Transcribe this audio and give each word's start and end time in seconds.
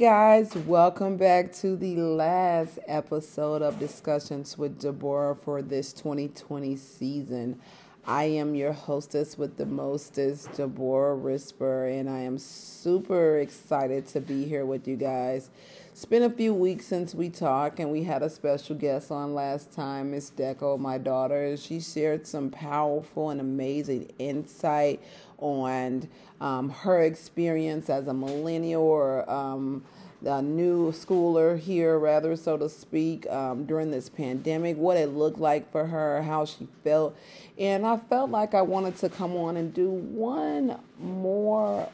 Guys, 0.00 0.54
welcome 0.54 1.18
back 1.18 1.52
to 1.52 1.76
the 1.76 1.94
last 1.96 2.78
episode 2.88 3.60
of 3.60 3.78
Discussions 3.78 4.56
with 4.56 4.80
Deborah 4.80 5.36
for 5.36 5.60
this 5.60 5.92
2020 5.92 6.74
season. 6.76 7.60
I 8.06 8.24
am 8.24 8.54
your 8.54 8.72
hostess 8.72 9.36
with 9.36 9.58
the 9.58 9.66
mostest, 9.66 10.54
Deborah 10.54 11.14
Risper, 11.14 12.00
and 12.00 12.08
I 12.08 12.20
am 12.20 12.38
super 12.38 13.40
excited 13.40 14.06
to 14.08 14.22
be 14.22 14.46
here 14.46 14.64
with 14.64 14.88
you 14.88 14.96
guys. 14.96 15.50
It's 15.92 16.06
been 16.06 16.22
a 16.22 16.30
few 16.30 16.54
weeks 16.54 16.86
since 16.86 17.14
we 17.14 17.28
talked, 17.28 17.78
and 17.78 17.92
we 17.92 18.04
had 18.04 18.22
a 18.22 18.30
special 18.30 18.76
guest 18.76 19.10
on 19.10 19.34
last 19.34 19.70
time, 19.70 20.12
Miss 20.12 20.30
Deco, 20.30 20.78
my 20.78 20.96
daughter. 20.96 21.58
She 21.58 21.78
shared 21.78 22.26
some 22.26 22.48
powerful 22.48 23.28
and 23.28 23.38
amazing 23.38 24.10
insight 24.18 25.02
on 25.40 26.08
um, 26.40 26.70
her 26.70 27.00
experience 27.00 27.90
as 27.90 28.06
a 28.06 28.14
millennial 28.14 28.82
or 28.82 29.28
um, 29.30 29.82
a 30.24 30.42
new 30.42 30.92
schooler 30.92 31.58
here, 31.58 31.98
rather, 31.98 32.36
so 32.36 32.56
to 32.56 32.68
speak, 32.68 33.28
um, 33.30 33.64
during 33.64 33.90
this 33.90 34.08
pandemic, 34.08 34.76
what 34.76 34.96
it 34.96 35.08
looked 35.08 35.38
like 35.38 35.70
for 35.72 35.86
her, 35.86 36.22
how 36.22 36.44
she 36.44 36.68
felt. 36.84 37.16
And 37.58 37.86
I 37.86 37.96
felt 37.96 38.30
like 38.30 38.54
I 38.54 38.62
wanted 38.62 38.96
to 38.98 39.08
come 39.08 39.34
on 39.36 39.56
and 39.56 39.72
do 39.72 39.88
one 39.90 40.78
more 40.98 41.88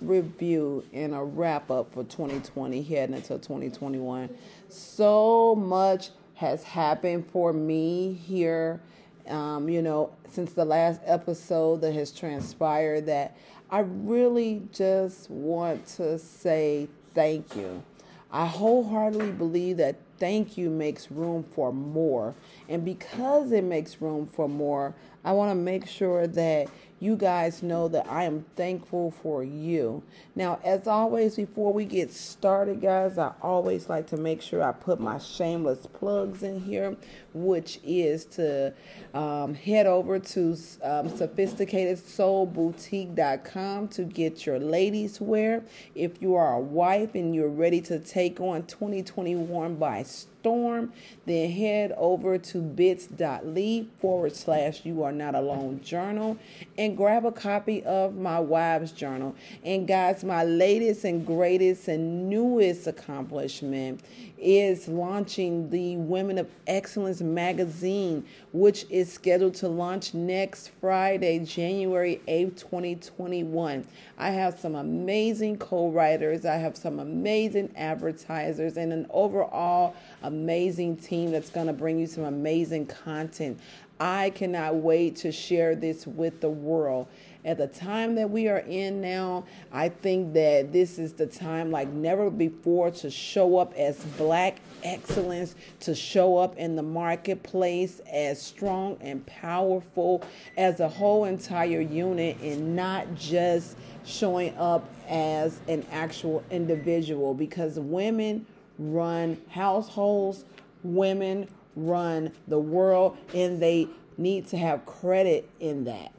review 0.00 0.84
and 0.92 1.14
a 1.14 1.22
wrap 1.22 1.70
up 1.70 1.92
for 1.92 2.04
2020 2.04 2.82
heading 2.82 3.16
into 3.16 3.38
2021. 3.38 4.28
So 4.68 5.54
much 5.56 6.10
has 6.34 6.62
happened 6.62 7.28
for 7.30 7.52
me 7.52 8.12
here 8.12 8.80
um, 9.28 9.68
you 9.68 9.82
know, 9.82 10.12
since 10.30 10.52
the 10.52 10.64
last 10.64 11.00
episode 11.04 11.80
that 11.82 11.94
has 11.94 12.10
transpired 12.10 13.06
that 13.06 13.36
I 13.70 13.80
really 13.80 14.62
just 14.72 15.30
want 15.30 15.86
to 15.96 16.18
say 16.18 16.88
thank 17.14 17.54
you. 17.54 17.82
I 18.30 18.46
wholeheartedly 18.46 19.32
believe 19.32 19.78
that 19.78 19.96
thank 20.18 20.56
you 20.56 20.70
makes 20.70 21.10
room 21.10 21.42
for 21.42 21.72
more. 21.72 22.34
And 22.68 22.84
because 22.84 23.52
it 23.52 23.64
makes 23.64 24.00
room 24.00 24.26
for 24.26 24.48
more, 24.48 24.94
I 25.24 25.32
want 25.32 25.50
to 25.50 25.54
make 25.54 25.86
sure 25.86 26.26
that 26.26 26.68
you 27.00 27.16
guys 27.16 27.62
know 27.62 27.88
that 27.88 28.06
I 28.08 28.24
am 28.24 28.44
thankful 28.56 29.10
for 29.10 29.44
you. 29.44 30.02
Now, 30.34 30.58
as 30.64 30.86
always, 30.86 31.36
before 31.36 31.72
we 31.72 31.84
get 31.84 32.12
started, 32.12 32.80
guys, 32.80 33.18
I 33.18 33.32
always 33.40 33.88
like 33.88 34.08
to 34.08 34.16
make 34.16 34.42
sure 34.42 34.62
I 34.62 34.72
put 34.72 34.98
my 34.98 35.18
shameless 35.18 35.86
plugs 35.86 36.42
in 36.42 36.60
here, 36.60 36.96
which 37.34 37.78
is 37.84 38.24
to 38.24 38.72
um, 39.14 39.54
head 39.54 39.86
over 39.86 40.18
to 40.18 40.56
um, 40.82 41.08
sophisticatedsoulboutique.com 41.08 43.88
to 43.88 44.02
get 44.04 44.46
your 44.46 44.58
ladies' 44.58 45.20
wear. 45.20 45.62
If 45.94 46.22
you 46.22 46.34
are 46.34 46.54
a 46.54 46.60
wife 46.60 47.14
and 47.14 47.34
you're 47.34 47.48
ready 47.48 47.82
to 47.82 47.98
take 47.98 48.40
on 48.40 48.62
2021 48.64 49.74
by 49.76 50.02
storm, 50.02 50.92
then 51.26 51.50
head 51.50 51.92
over 51.96 52.38
to 52.38 52.58
bits.ly 52.58 53.86
forward 53.98 54.34
slash 54.34 54.84
you 54.84 55.02
are 55.02 55.12
not 55.12 55.34
alone 55.34 55.80
journal 55.82 56.38
and 56.76 56.96
grab 56.96 57.26
a 57.26 57.32
copy 57.32 57.82
of 57.84 58.16
my 58.16 58.40
wives 58.40 58.92
journal. 58.92 59.34
And 59.64 59.86
guys, 59.86 60.24
my 60.24 60.44
latest 60.44 61.04
and 61.04 61.26
greatest 61.26 61.88
and 61.88 62.30
newest 62.30 62.86
accomplishment 62.86 64.00
is 64.40 64.88
launching 64.88 65.70
the 65.70 65.96
Women 65.96 66.38
of 66.38 66.48
Excellence 66.66 67.20
magazine, 67.20 68.24
which 68.52 68.86
is 68.90 69.12
scheduled 69.12 69.54
to 69.54 69.68
launch 69.68 70.14
next 70.14 70.70
Friday, 70.80 71.40
January 71.40 72.20
8th, 72.28 72.58
2021. 72.58 73.86
I 74.16 74.30
have 74.30 74.58
some 74.58 74.74
amazing 74.74 75.58
co 75.58 75.90
writers, 75.90 76.44
I 76.44 76.56
have 76.56 76.76
some 76.76 76.98
amazing 76.98 77.72
advertisers, 77.76 78.76
and 78.76 78.92
an 78.92 79.06
overall 79.10 79.94
amazing 80.22 80.96
team 80.96 81.30
that's 81.30 81.50
going 81.50 81.66
to 81.66 81.72
bring 81.72 81.98
you 81.98 82.06
some 82.06 82.24
amazing 82.24 82.86
content. 82.86 83.60
I 84.00 84.30
cannot 84.30 84.76
wait 84.76 85.16
to 85.16 85.32
share 85.32 85.74
this 85.74 86.06
with 86.06 86.40
the 86.40 86.50
world. 86.50 87.08
At 87.48 87.56
the 87.56 87.66
time 87.66 88.14
that 88.16 88.28
we 88.28 88.46
are 88.48 88.58
in 88.58 89.00
now, 89.00 89.46
I 89.72 89.88
think 89.88 90.34
that 90.34 90.70
this 90.70 90.98
is 90.98 91.14
the 91.14 91.26
time 91.26 91.70
like 91.70 91.88
never 91.88 92.28
before 92.28 92.90
to 92.90 93.10
show 93.10 93.56
up 93.56 93.72
as 93.72 93.96
black 94.18 94.58
excellence, 94.84 95.54
to 95.80 95.94
show 95.94 96.36
up 96.36 96.58
in 96.58 96.76
the 96.76 96.82
marketplace 96.82 98.02
as 98.12 98.38
strong 98.38 98.98
and 99.00 99.24
powerful 99.24 100.22
as 100.58 100.80
a 100.80 100.90
whole 100.90 101.24
entire 101.24 101.80
unit 101.80 102.38
and 102.42 102.76
not 102.76 103.14
just 103.14 103.78
showing 104.04 104.54
up 104.58 104.86
as 105.08 105.58
an 105.68 105.86
actual 105.90 106.44
individual 106.50 107.32
because 107.32 107.78
women 107.78 108.44
run 108.78 109.40
households, 109.48 110.44
women 110.82 111.48
run 111.76 112.30
the 112.46 112.58
world, 112.58 113.16
and 113.32 113.58
they 113.58 113.88
need 114.18 114.46
to 114.48 114.58
have 114.58 114.84
credit 114.84 115.48
in 115.60 115.84
that. 115.84 116.12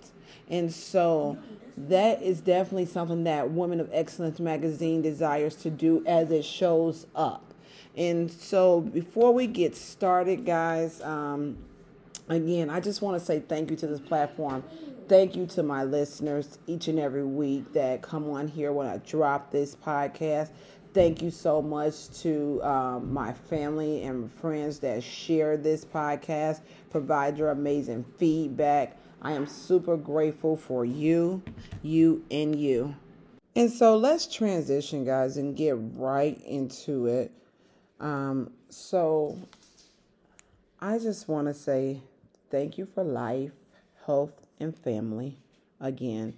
And 0.49 0.73
so 0.73 1.37
that 1.77 2.21
is 2.21 2.41
definitely 2.41 2.85
something 2.85 3.23
that 3.23 3.51
Women 3.51 3.79
of 3.79 3.89
Excellence 3.93 4.39
magazine 4.39 5.01
desires 5.01 5.55
to 5.57 5.69
do 5.69 6.03
as 6.05 6.31
it 6.31 6.43
shows 6.43 7.07
up. 7.15 7.53
And 7.95 8.31
so 8.31 8.81
before 8.81 9.33
we 9.33 9.47
get 9.47 9.75
started, 9.75 10.45
guys, 10.45 11.01
um, 11.01 11.57
again, 12.27 12.69
I 12.69 12.79
just 12.79 13.01
want 13.01 13.19
to 13.19 13.25
say 13.25 13.39
thank 13.39 13.69
you 13.69 13.75
to 13.77 13.87
this 13.87 13.99
platform. 13.99 14.63
Thank 15.07 15.35
you 15.35 15.47
to 15.47 15.63
my 15.63 15.83
listeners 15.83 16.59
each 16.67 16.87
and 16.87 16.99
every 16.99 17.25
week 17.25 17.73
that 17.73 18.01
come 18.01 18.29
on 18.29 18.47
here 18.47 18.71
when 18.71 18.87
I 18.87 18.97
drop 18.97 19.51
this 19.51 19.75
podcast. 19.75 20.51
Thank 20.99 21.21
you 21.21 21.31
so 21.31 21.61
much 21.61 22.09
to 22.23 22.61
um, 22.61 23.13
my 23.13 23.31
family 23.31 24.03
and 24.03 24.29
friends 24.29 24.79
that 24.79 25.01
share 25.01 25.55
this 25.55 25.85
podcast, 25.85 26.59
provide 26.89 27.37
your 27.37 27.51
amazing 27.51 28.03
feedback. 28.17 28.97
I 29.21 29.31
am 29.31 29.47
super 29.47 29.95
grateful 29.95 30.57
for 30.57 30.83
you, 30.83 31.41
you, 31.83 32.25
and 32.29 32.53
you. 32.53 32.93
And 33.55 33.71
so 33.71 33.95
let's 33.95 34.27
transition, 34.27 35.05
guys, 35.05 35.37
and 35.37 35.55
get 35.55 35.77
right 35.95 36.37
into 36.45 37.05
it. 37.05 37.31
Um, 38.01 38.51
so 38.67 39.39
I 40.81 40.99
just 40.99 41.29
want 41.29 41.47
to 41.47 41.53
say 41.53 42.01
thank 42.51 42.77
you 42.77 42.85
for 42.85 43.05
life, 43.05 43.53
health, 44.05 44.45
and 44.59 44.77
family. 44.77 45.37
Again, 45.79 46.33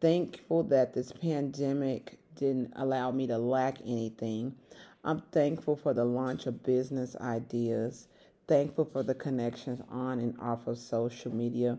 thankful 0.00 0.62
that 0.62 0.94
this 0.94 1.12
pandemic 1.12 2.18
didn't 2.36 2.72
allow 2.76 3.10
me 3.10 3.26
to 3.26 3.38
lack 3.38 3.78
anything. 3.84 4.54
I'm 5.04 5.20
thankful 5.32 5.76
for 5.76 5.94
the 5.94 6.04
launch 6.04 6.46
of 6.46 6.62
business 6.62 7.16
ideas, 7.20 8.08
thankful 8.46 8.84
for 8.84 9.02
the 9.02 9.14
connections 9.14 9.80
on 9.90 10.20
and 10.20 10.38
off 10.40 10.66
of 10.66 10.78
social 10.78 11.34
media, 11.34 11.78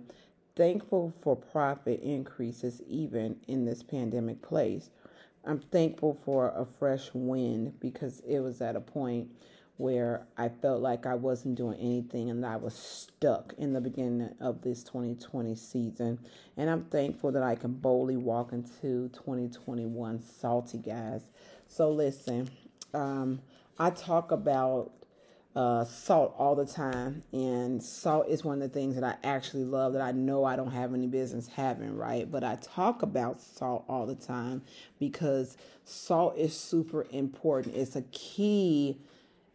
thankful 0.56 1.14
for 1.22 1.36
profit 1.36 2.02
increases 2.02 2.82
even 2.88 3.40
in 3.48 3.66
this 3.66 3.84
pandemic 3.84 4.42
place. 4.42 4.90
I'm 5.46 5.60
thankful 5.60 6.18
for 6.26 6.50
a 6.56 6.66
fresh 6.66 7.10
wind 7.14 7.80
because 7.80 8.20
it 8.22 8.40
was 8.40 8.62
at 8.62 8.76
a 8.76 8.82
point 8.82 9.30
where 9.78 10.26
I 10.38 10.50
felt 10.50 10.82
like 10.82 11.06
I 11.06 11.14
wasn't 11.14 11.56
doing 11.56 11.80
anything 11.80 12.30
and 12.30 12.46
I 12.46 12.58
was 12.58 12.74
stuck 12.74 13.54
in 13.58 13.74
the 13.74 13.82
beginning 13.82 14.36
of 14.42 14.62
this 14.62 14.84
2020 14.84 15.56
season. 15.56 16.20
And 16.58 16.70
I'm 16.70 16.86
thankful 16.86 17.32
that 17.32 17.44
I 17.44 17.56
can 17.56 17.74
boldly 17.74 18.18
walk 18.18 18.54
into 18.54 19.10
2021 19.10 20.22
salty, 20.22 20.80
guys. 20.80 21.22
So, 21.68 21.92
listen, 21.92 22.50
um, 22.94 23.42
I 23.78 23.92
talk 23.92 24.32
about 24.32 24.92
uh, 25.56 25.84
salt 25.86 26.36
all 26.38 26.56
the 26.56 26.66
time, 26.66 27.24
and 27.32 27.82
salt 27.82 28.28
is 28.28 28.44
one 28.44 28.62
of 28.62 28.72
the 28.72 28.80
things 28.80 28.94
that 28.96 29.04
I 29.04 29.16
actually 29.28 29.64
love 29.64 29.94
that 29.94 30.02
I 30.04 30.12
know 30.12 30.44
I 30.44 30.56
don't 30.56 30.72
have 30.72 30.94
any 30.94 31.08
business 31.08 31.48
having, 31.48 31.96
right? 31.96 32.30
But 32.30 32.44
I 32.44 32.58
talk 32.62 33.02
about 33.02 33.42
salt 33.42 33.84
all 33.90 34.06
the 34.06 34.16
time 34.16 34.62
because 35.00 35.58
salt 35.84 36.38
is 36.38 36.56
super 36.56 37.08
important. 37.12 37.76
It's 37.76 37.96
a 37.96 38.04
key 38.12 39.00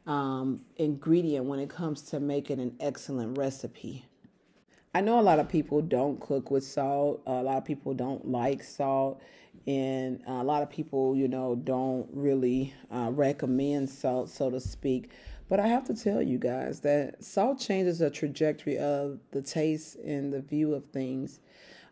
um, 0.07 0.61
ingredient 0.77 1.47
when 1.47 1.59
it 1.59 1.71
comes 1.71 2.03
to 2.03 2.21
making 2.21 2.61
an 2.61 2.75
excellent 2.81 3.39
recipe. 3.39 4.07
I 4.95 5.01
know 5.01 5.19
a 5.19 5.23
lot 5.23 5.39
of 5.39 5.49
people 5.49 5.81
don't 5.81 6.21
cook 6.21 6.51
with 6.51 6.65
salt. 6.65 7.23
A 7.27 7.43
lot 7.43 7.57
of 7.57 7.65
people 7.65 7.95
don't 7.95 8.29
like 8.29 8.63
salt. 8.63 9.23
And 9.67 10.23
a 10.27 10.43
lot 10.43 10.63
of 10.63 10.71
people, 10.71 11.17
you 11.17 11.29
know, 11.29 11.55
don't 11.55 12.09
really 12.13 12.75
uh, 12.91 13.11
recommend 13.13 13.89
salt, 13.89 14.29
so 14.29 14.51
to 14.51 14.61
speak. 14.61 15.11
But 15.49 15.61
I 15.61 15.69
have 15.69 15.85
to 15.85 15.95
tell 15.95 16.21
you 16.21 16.39
guys 16.39 16.81
that 16.81 17.23
salt 17.23 17.61
changes 17.61 18.01
the 18.01 18.11
trajectory 18.11 18.79
of 18.79 19.19
the 19.31 19.43
taste 19.43 19.97
and 19.97 20.33
the 20.33 20.41
view 20.41 20.75
of 20.75 20.85
things. 20.87 21.41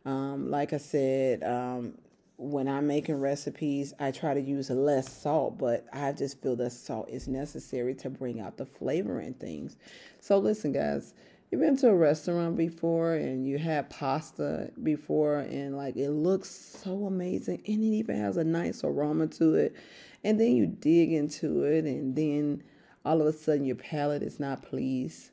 Um, 0.05 0.51
like 0.51 0.73
I 0.73 0.79
said, 0.79 1.43
um, 1.45 1.95
when 2.41 2.69
I'm 2.69 2.87
making 2.87 3.21
recipes, 3.21 3.93
I 4.01 4.11
try 4.11 4.35
to 4.35 4.41
use 4.41 4.71
less 4.71 5.13
salt, 5.13 5.59
but 5.59 5.87
I 5.93 6.13
just 6.13 6.41
feel 6.43 6.57
that 6.57 6.71
salt 6.71 7.09
is 7.11 7.29
necessary 7.29 7.95
to 7.97 8.11
bring 8.11 8.41
out 8.41 8.57
the 8.57 8.67
flavor 8.67 9.21
in 9.21 9.35
things. 9.35 9.77
So, 10.21 10.39
listen, 10.39 10.73
guys, 10.73 11.15
You've 11.51 11.61
been 11.61 11.77
to 11.79 11.89
a 11.89 11.95
restaurant 11.97 12.57
before 12.57 13.15
and 13.15 13.45
you 13.45 13.59
had 13.59 13.91
pasta 13.91 14.71
before 14.85 15.41
and 15.41 15.77
like 15.77 15.97
it 15.97 16.11
looks 16.11 16.49
so 16.49 17.07
amazing 17.07 17.61
and 17.67 17.83
it 17.83 17.87
even 17.87 18.17
has 18.17 18.37
a 18.37 18.45
nice 18.45 18.85
aroma 18.85 19.27
to 19.27 19.57
it. 19.57 19.75
And 20.23 20.39
then 20.39 20.55
you 20.55 20.69
dig 20.69 21.13
into 21.13 21.65
it 21.65 21.87
and 21.87 22.15
then 22.15 22.63
all 23.05 23.21
of 23.21 23.27
a 23.27 23.33
sudden 23.33 23.65
your 23.65 23.75
palate 23.75 24.23
is 24.23 24.39
not 24.39 24.63
pleased. 24.63 25.31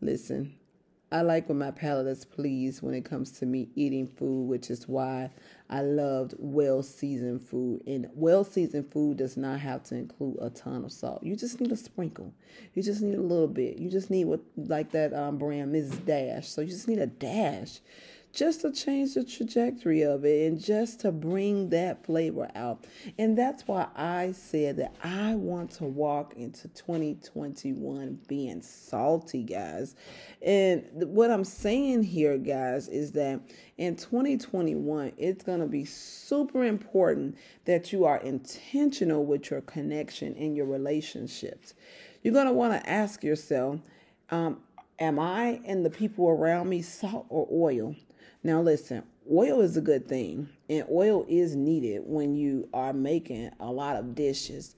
Listen, 0.00 0.54
I 1.10 1.22
like 1.22 1.48
when 1.48 1.58
my 1.58 1.70
palate 1.70 2.06
is 2.06 2.26
pleased 2.26 2.82
when 2.82 2.92
it 2.92 3.04
comes 3.04 3.30
to 3.38 3.46
me 3.46 3.68
eating 3.74 4.06
food, 4.06 4.46
which 4.46 4.70
is 4.70 4.86
why 4.86 5.30
I 5.70 5.80
loved 5.80 6.34
well 6.38 6.82
seasoned 6.82 7.42
food. 7.42 7.82
And 7.86 8.10
well 8.14 8.44
seasoned 8.44 8.92
food 8.92 9.16
does 9.16 9.36
not 9.36 9.58
have 9.60 9.82
to 9.84 9.94
include 9.94 10.36
a 10.40 10.50
ton 10.50 10.84
of 10.84 10.92
salt. 10.92 11.22
You 11.22 11.34
just 11.34 11.60
need 11.60 11.72
a 11.72 11.76
sprinkle. 11.76 12.34
You 12.74 12.82
just 12.82 13.00
need 13.00 13.14
a 13.14 13.22
little 13.22 13.48
bit. 13.48 13.78
You 13.78 13.88
just 13.88 14.10
need 14.10 14.26
what 14.26 14.40
like 14.56 14.90
that 14.92 15.14
um, 15.14 15.38
brand 15.38 15.74
Mrs. 15.74 16.04
Dash. 16.04 16.48
So 16.48 16.60
you 16.60 16.68
just 16.68 16.88
need 16.88 16.98
a 16.98 17.06
dash 17.06 17.80
just 18.32 18.60
to 18.60 18.72
change 18.72 19.14
the 19.14 19.24
trajectory 19.24 20.02
of 20.02 20.24
it 20.24 20.46
and 20.46 20.62
just 20.62 21.00
to 21.00 21.10
bring 21.10 21.70
that 21.70 22.04
flavor 22.04 22.48
out. 22.54 22.86
And 23.18 23.36
that's 23.36 23.66
why 23.66 23.88
I 23.96 24.32
said 24.32 24.76
that 24.76 24.94
I 25.02 25.34
want 25.34 25.70
to 25.72 25.84
walk 25.84 26.34
into 26.36 26.68
2021 26.68 28.20
being 28.28 28.62
salty, 28.62 29.42
guys. 29.42 29.96
And 30.42 30.84
what 30.92 31.30
I'm 31.30 31.44
saying 31.44 32.02
here, 32.02 32.38
guys, 32.38 32.88
is 32.88 33.12
that 33.12 33.40
in 33.78 33.96
2021, 33.96 35.12
it's 35.16 35.44
going 35.44 35.60
to 35.60 35.66
be 35.66 35.84
super 35.84 36.64
important 36.64 37.36
that 37.64 37.92
you 37.92 38.04
are 38.04 38.18
intentional 38.18 39.24
with 39.24 39.50
your 39.50 39.62
connection 39.62 40.34
in 40.34 40.54
your 40.54 40.66
relationships. 40.66 41.74
You're 42.22 42.34
going 42.34 42.46
to 42.46 42.52
want 42.52 42.72
to 42.80 42.88
ask 42.88 43.24
yourself, 43.24 43.80
um, 44.30 44.60
am 44.98 45.18
I 45.18 45.60
and 45.64 45.84
the 45.84 45.90
people 45.90 46.28
around 46.28 46.68
me 46.68 46.82
salt 46.82 47.26
or 47.28 47.48
oil? 47.50 47.94
Now, 48.42 48.60
listen, 48.60 49.02
oil 49.30 49.60
is 49.60 49.76
a 49.76 49.80
good 49.80 50.08
thing, 50.08 50.48
and 50.68 50.84
oil 50.90 51.26
is 51.28 51.56
needed 51.56 52.02
when 52.04 52.34
you 52.34 52.68
are 52.72 52.92
making 52.92 53.50
a 53.58 53.70
lot 53.70 53.96
of 53.96 54.14
dishes. 54.14 54.76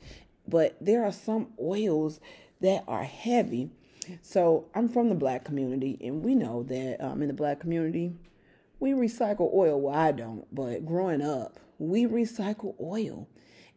But 0.48 0.76
there 0.80 1.04
are 1.04 1.12
some 1.12 1.48
oils 1.60 2.20
that 2.60 2.84
are 2.88 3.04
heavy. 3.04 3.70
So, 4.22 4.66
I'm 4.74 4.88
from 4.88 5.08
the 5.08 5.14
black 5.14 5.44
community, 5.44 5.98
and 6.00 6.24
we 6.24 6.34
know 6.34 6.62
that 6.64 7.04
um, 7.04 7.22
in 7.22 7.28
the 7.28 7.34
black 7.34 7.60
community, 7.60 8.14
we 8.80 8.92
recycle 8.92 9.52
oil. 9.52 9.80
Well, 9.80 9.94
I 9.94 10.12
don't, 10.12 10.46
but 10.54 10.86
growing 10.86 11.22
up, 11.22 11.58
we 11.78 12.06
recycle 12.06 12.74
oil. 12.80 13.28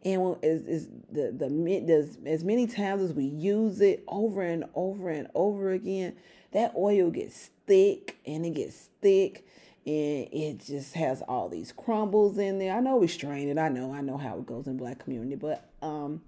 And 0.04 0.36
as, 0.42 0.66
as 0.66 0.88
the, 1.10 1.32
the, 1.32 2.18
as 2.26 2.44
many 2.44 2.66
times 2.66 3.02
as 3.02 3.12
we 3.12 3.24
use 3.24 3.80
it 3.80 4.04
over 4.08 4.42
and 4.42 4.64
over 4.74 5.08
and 5.08 5.28
over 5.34 5.72
again, 5.72 6.16
that 6.52 6.74
oil 6.76 7.10
gets 7.10 7.50
thick 7.66 8.18
and 8.26 8.44
it 8.44 8.54
gets 8.54 8.88
thick 9.00 9.46
and 9.86 10.28
it 10.32 10.64
just 10.64 10.94
has 10.94 11.22
all 11.22 11.48
these 11.48 11.72
crumbles 11.72 12.38
in 12.38 12.58
there. 12.58 12.74
I 12.76 12.80
know 12.80 12.96
we 12.96 13.06
strain 13.06 13.48
it. 13.48 13.58
I 13.58 13.68
know. 13.68 13.92
I 13.92 14.00
know 14.00 14.16
how 14.16 14.38
it 14.38 14.46
goes 14.46 14.66
in 14.66 14.76
black 14.76 15.00
community, 15.00 15.36
but 15.36 15.68
um 15.82 16.22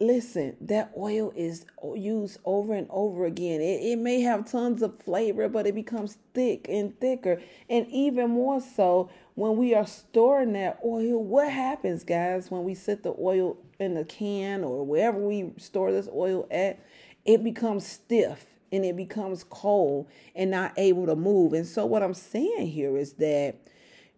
listen, 0.00 0.56
that 0.60 0.92
oil 0.96 1.32
is 1.36 1.66
used 1.94 2.38
over 2.44 2.74
and 2.74 2.86
over 2.90 3.24
again. 3.24 3.60
It, 3.60 3.82
it 3.82 3.98
may 3.98 4.20
have 4.20 4.50
tons 4.50 4.82
of 4.82 5.00
flavor, 5.02 5.48
but 5.48 5.66
it 5.66 5.74
becomes 5.74 6.18
thick 6.34 6.66
and 6.68 6.98
thicker. 7.00 7.40
And 7.68 7.86
even 7.88 8.30
more 8.30 8.60
so 8.60 9.10
when 9.34 9.56
we 9.56 9.74
are 9.74 9.86
storing 9.86 10.52
that 10.54 10.78
oil, 10.84 11.22
what 11.22 11.50
happens, 11.50 12.04
guys, 12.04 12.50
when 12.50 12.64
we 12.64 12.74
set 12.74 13.02
the 13.02 13.14
oil 13.18 13.56
in 13.78 13.94
the 13.94 14.04
can 14.04 14.64
or 14.64 14.84
wherever 14.84 15.18
we 15.18 15.52
store 15.56 15.92
this 15.92 16.08
oil 16.12 16.46
at? 16.50 16.80
It 17.24 17.44
becomes 17.44 17.86
stiff 17.86 18.46
and 18.72 18.84
it 18.84 18.96
becomes 18.96 19.44
cold 19.44 20.08
and 20.34 20.50
not 20.50 20.72
able 20.76 21.06
to 21.06 21.16
move. 21.16 21.52
And 21.52 21.66
so, 21.66 21.86
what 21.86 22.02
I'm 22.02 22.14
saying 22.14 22.68
here 22.68 22.96
is 22.96 23.14
that 23.14 23.56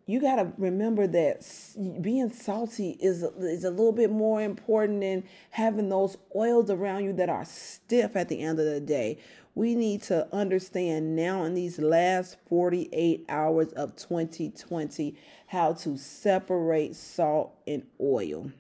you 0.07 0.21
got 0.21 0.37
to 0.37 0.53
remember 0.59 1.07
that 1.07 1.47
being 2.01 2.31
salty 2.31 2.97
is 3.01 3.23
is 3.23 3.65
a 3.65 3.71
little 3.71 3.93
bit 3.93 4.11
more 4.11 4.43
important 4.43 5.01
than 5.01 5.23
having 5.51 5.89
those 5.89 6.17
oils 6.35 6.69
around 6.69 7.05
you 7.05 7.13
that 7.13 7.29
are 7.29 7.45
stiff 7.45 8.17
at 8.17 8.29
the 8.29 8.41
end 8.41 8.59
of 8.59 8.67
the 8.67 8.81
day. 8.81 9.19
We 9.55 9.75
need 9.75 10.03
to 10.05 10.27
understand 10.35 11.15
now 11.15 11.45
in 11.45 11.55
these 11.55 11.79
last 11.79 12.39
48 12.49 13.25
hours 13.29 13.73
of 13.73 13.95
2020 13.97 15.15
how 15.47 15.75
to 15.75 15.97
separate 15.97 16.97
salt 16.97 17.55
and 17.67 17.87
oil. 18.01 18.51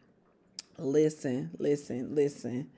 Listen, 0.78 1.50
listen, 1.58 2.14
listen. 2.14 2.70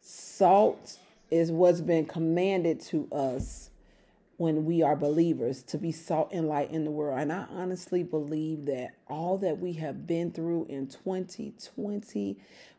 Salt 0.00 0.98
is 1.32 1.50
what's 1.50 1.80
been 1.80 2.04
commanded 2.04 2.78
to 2.78 3.08
us 3.10 3.70
when 4.36 4.66
we 4.66 4.82
are 4.82 4.94
believers 4.94 5.62
to 5.62 5.78
be 5.78 5.90
salt 5.90 6.28
and 6.30 6.46
light 6.46 6.70
in 6.70 6.84
the 6.84 6.90
world. 6.90 7.18
And 7.18 7.32
I 7.32 7.46
honestly 7.50 8.02
believe 8.02 8.66
that 8.66 8.96
all 9.08 9.38
that 9.38 9.58
we 9.58 9.72
have 9.74 10.06
been 10.06 10.30
through 10.30 10.66
in 10.68 10.88
2020, 10.88 12.36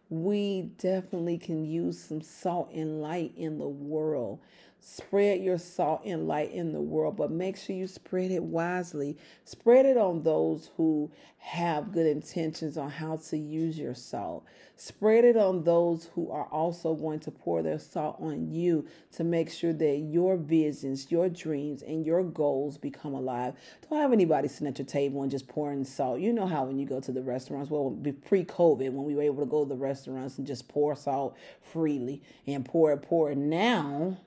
we 0.09 0.61
definitely 0.77 1.39
can 1.39 1.65
use 1.65 1.99
some 1.99 2.21
salt 2.21 2.69
and 2.71 3.01
light 3.01 3.33
in 3.35 3.57
the 3.57 3.67
world. 3.67 4.39
Spread 4.85 5.41
your 5.41 5.57
salt 5.57 6.01
and 6.03 6.27
light 6.27 6.51
in 6.51 6.73
the 6.73 6.81
world, 6.81 7.15
but 7.15 7.31
make 7.31 7.55
sure 7.55 7.73
you 7.73 7.87
spread 7.87 8.31
it 8.31 8.43
wisely. 8.43 9.17
Spread 9.45 9.85
it 9.85 9.95
on 9.95 10.23
those 10.23 10.71
who 10.75 11.09
have 11.37 11.93
good 11.93 12.05
intentions 12.05 12.77
on 12.77 12.89
how 12.89 13.15
to 13.15 13.37
use 13.37 13.79
your 13.79 13.95
salt. 13.95 14.43
Spread 14.75 15.23
it 15.23 15.37
on 15.37 15.63
those 15.63 16.09
who 16.13 16.29
are 16.29 16.47
also 16.47 16.95
going 16.95 17.21
to 17.21 17.31
pour 17.31 17.61
their 17.61 17.79
salt 17.79 18.17
on 18.19 18.51
you 18.51 18.85
to 19.13 19.23
make 19.23 19.49
sure 19.49 19.71
that 19.71 19.99
your 19.99 20.35
visions, 20.35 21.09
your 21.09 21.29
dreams, 21.29 21.81
and 21.81 22.05
your 22.05 22.21
goals 22.21 22.77
become 22.77 23.13
alive. 23.13 23.53
Don't 23.89 24.01
have 24.01 24.11
anybody 24.11 24.49
sitting 24.49 24.67
at 24.67 24.79
your 24.79 24.85
table 24.85 25.21
and 25.21 25.31
just 25.31 25.47
pouring 25.47 25.85
salt. 25.85 26.19
You 26.19 26.33
know 26.33 26.45
how 26.45 26.65
when 26.65 26.77
you 26.77 26.85
go 26.85 26.99
to 26.99 27.11
the 27.13 27.23
restaurants, 27.23 27.71
well, 27.71 27.97
pre 28.25 28.43
COVID, 28.43 28.91
when 28.91 29.05
we 29.05 29.15
were 29.15 29.23
able 29.23 29.45
to 29.45 29.49
go 29.49 29.63
to 29.63 29.69
the 29.69 29.77
restaurants 29.77 30.37
and 30.37 30.45
just 30.45 30.67
pour 30.67 30.93
salt 30.93 31.37
freely 31.61 32.21
and 32.45 32.65
pour 32.65 32.91
it, 32.91 33.01
pour 33.01 33.31
it. 33.31 33.37
Now, 33.37 34.17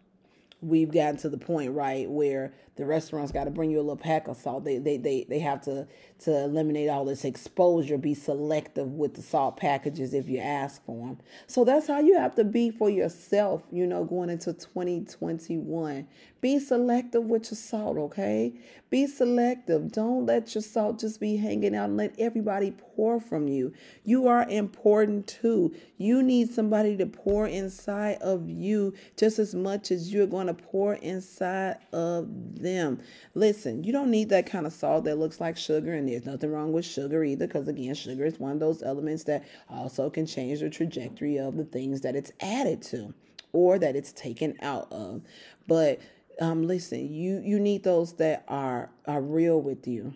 we've 0.61 0.91
gotten 0.91 1.17
to 1.19 1.29
the 1.29 1.39
point 1.39 1.73
right 1.73 2.09
where 2.11 2.53
the 2.77 2.85
restaurants 2.85 3.33
got 3.33 3.45
to 3.45 3.51
bring 3.51 3.71
you 3.71 3.79
a 3.79 3.81
little 3.81 3.97
pack 3.97 4.29
of 4.29 4.37
salt. 4.37 4.65
They, 4.65 4.79
they 4.79 4.97
they 4.97 5.27
they 5.29 5.39
have 5.41 5.63
to 5.63 5.87
to 6.21 6.45
eliminate 6.45 6.89
all 6.89 7.05
this 7.05 7.25
exposure 7.25 7.99
be 7.99 8.15
selective 8.15 8.93
with 8.93 9.15
the 9.15 9.23
salt 9.23 9.57
packages 9.57 10.15
if 10.15 10.29
you 10.29 10.39
ask 10.39 10.85
for 10.87 11.09
them 11.09 11.19
so 11.47 11.65
that's 11.65 11.87
how 11.87 12.01
you 12.01 12.19
have 12.19 12.35
to 12.37 12.45
be 12.45 12.71
for 12.71 12.89
yourself 12.89 13.63
you 13.71 13.87
know 13.87 14.05
going 14.05 14.31
into 14.31 14.53
2021 14.53 16.07
be 16.47 16.61
selective 16.61 17.25
with 17.25 17.51
your 17.51 17.57
salt 17.57 17.97
okay 17.99 18.53
be 18.89 19.05
selective 19.05 19.91
don't 19.91 20.27
let 20.27 20.55
your 20.55 20.63
salt 20.63 21.01
just 21.01 21.19
be 21.19 21.37
hanging 21.37 21.75
out 21.75 21.89
and 21.89 21.97
let 21.97 22.15
everybody 22.21 22.71
pour 22.71 23.19
from 23.19 23.49
you 23.49 23.73
you 24.05 24.29
are 24.29 24.47
important 24.49 25.27
too 25.27 25.75
you 25.99 26.23
need 26.23 26.49
somebody 26.49 26.97
to 26.97 27.05
pour 27.05 27.49
inside 27.49 28.17
of 28.21 28.49
you 28.49 28.95
just 29.17 29.41
as 29.41 29.57
much 29.57 29.91
as 29.91 30.13
you're 30.13 30.27
going 30.27 30.47
to 30.47 30.55
pour 30.55 30.95
inside 30.95 31.79
of 31.93 32.29
them. 32.61 33.01
Listen, 33.35 33.83
you 33.83 33.93
don't 33.93 34.11
need 34.11 34.29
that 34.29 34.47
kind 34.47 34.67
of 34.67 34.73
salt 34.73 35.05
that 35.05 35.19
looks 35.19 35.41
like 35.41 35.57
sugar, 35.57 35.95
and 35.95 36.09
there's 36.09 36.27
nothing 36.27 36.53
wrong 36.53 36.73
with 36.73 36.85
sugar 36.85 37.25
either, 37.25 37.47
because 37.47 37.67
again, 37.69 37.95
sugar 37.95 38.25
is 38.25 38.39
one 38.39 38.53
of 38.53 38.61
those 38.61 38.83
elements 38.83 39.25
that 39.25 39.45
also 39.71 40.11
can 40.11 40.27
change 40.27 40.61
the 40.61 40.69
trajectory 40.69 41.39
of 41.39 41.57
the 41.57 41.65
things 41.65 42.03
that 42.03 42.15
it's 42.15 42.33
added 42.41 42.83
to 42.83 43.15
or 43.53 43.79
that 43.79 43.97
it's 43.97 44.13
taken 44.13 44.55
out 44.61 44.93
of. 44.93 45.23
But 45.67 46.01
um, 46.41 46.67
listen, 46.67 47.13
you 47.13 47.41
you 47.45 47.59
need 47.59 47.83
those 47.83 48.15
that 48.15 48.45
are 48.49 48.91
are 49.07 49.21
real 49.21 49.61
with 49.61 49.87
you. 49.87 50.15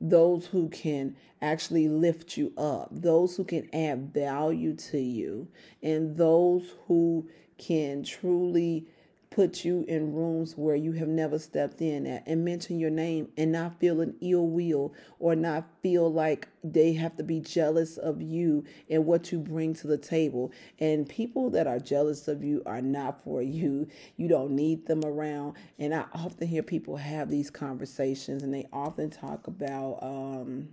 Those 0.00 0.46
who 0.46 0.68
can 0.68 1.16
actually 1.42 1.88
lift 1.88 2.36
you 2.36 2.52
up, 2.56 2.88
those 2.92 3.36
who 3.36 3.44
can 3.44 3.68
add 3.74 4.12
value 4.12 4.74
to 4.76 4.98
you, 4.98 5.48
and 5.82 6.16
those 6.16 6.74
who 6.86 7.28
can 7.58 8.04
truly 8.04 8.86
put 9.30 9.64
you 9.64 9.84
in 9.88 10.12
rooms 10.14 10.56
where 10.56 10.74
you 10.74 10.92
have 10.92 11.08
never 11.08 11.38
stepped 11.38 11.80
in 11.80 12.06
at 12.06 12.22
and 12.26 12.44
mention 12.44 12.78
your 12.78 12.90
name 12.90 13.28
and 13.36 13.52
not 13.52 13.78
feel 13.78 14.00
an 14.00 14.14
ill 14.20 14.46
will 14.46 14.94
or 15.18 15.34
not 15.34 15.64
feel 15.82 16.12
like 16.12 16.48
they 16.64 16.92
have 16.92 17.16
to 17.16 17.22
be 17.22 17.40
jealous 17.40 17.98
of 17.98 18.22
you 18.22 18.64
and 18.88 19.04
what 19.04 19.30
you 19.30 19.38
bring 19.38 19.74
to 19.74 19.86
the 19.86 19.98
table. 19.98 20.50
And 20.80 21.08
people 21.08 21.50
that 21.50 21.66
are 21.66 21.78
jealous 21.78 22.28
of 22.28 22.42
you 22.42 22.62
are 22.66 22.80
not 22.80 23.22
for 23.22 23.42
you. 23.42 23.88
You 24.16 24.28
don't 24.28 24.52
need 24.52 24.86
them 24.86 25.04
around. 25.04 25.54
And 25.78 25.94
I 25.94 26.04
often 26.14 26.48
hear 26.48 26.62
people 26.62 26.96
have 26.96 27.28
these 27.28 27.50
conversations 27.50 28.42
and 28.42 28.52
they 28.52 28.66
often 28.72 29.10
talk 29.10 29.46
about 29.46 29.98
um, 30.02 30.68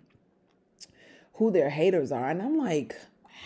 who 1.34 1.52
their 1.52 1.70
haters 1.70 2.12
are. 2.12 2.30
And 2.30 2.42
I'm 2.42 2.58
like, 2.58 2.96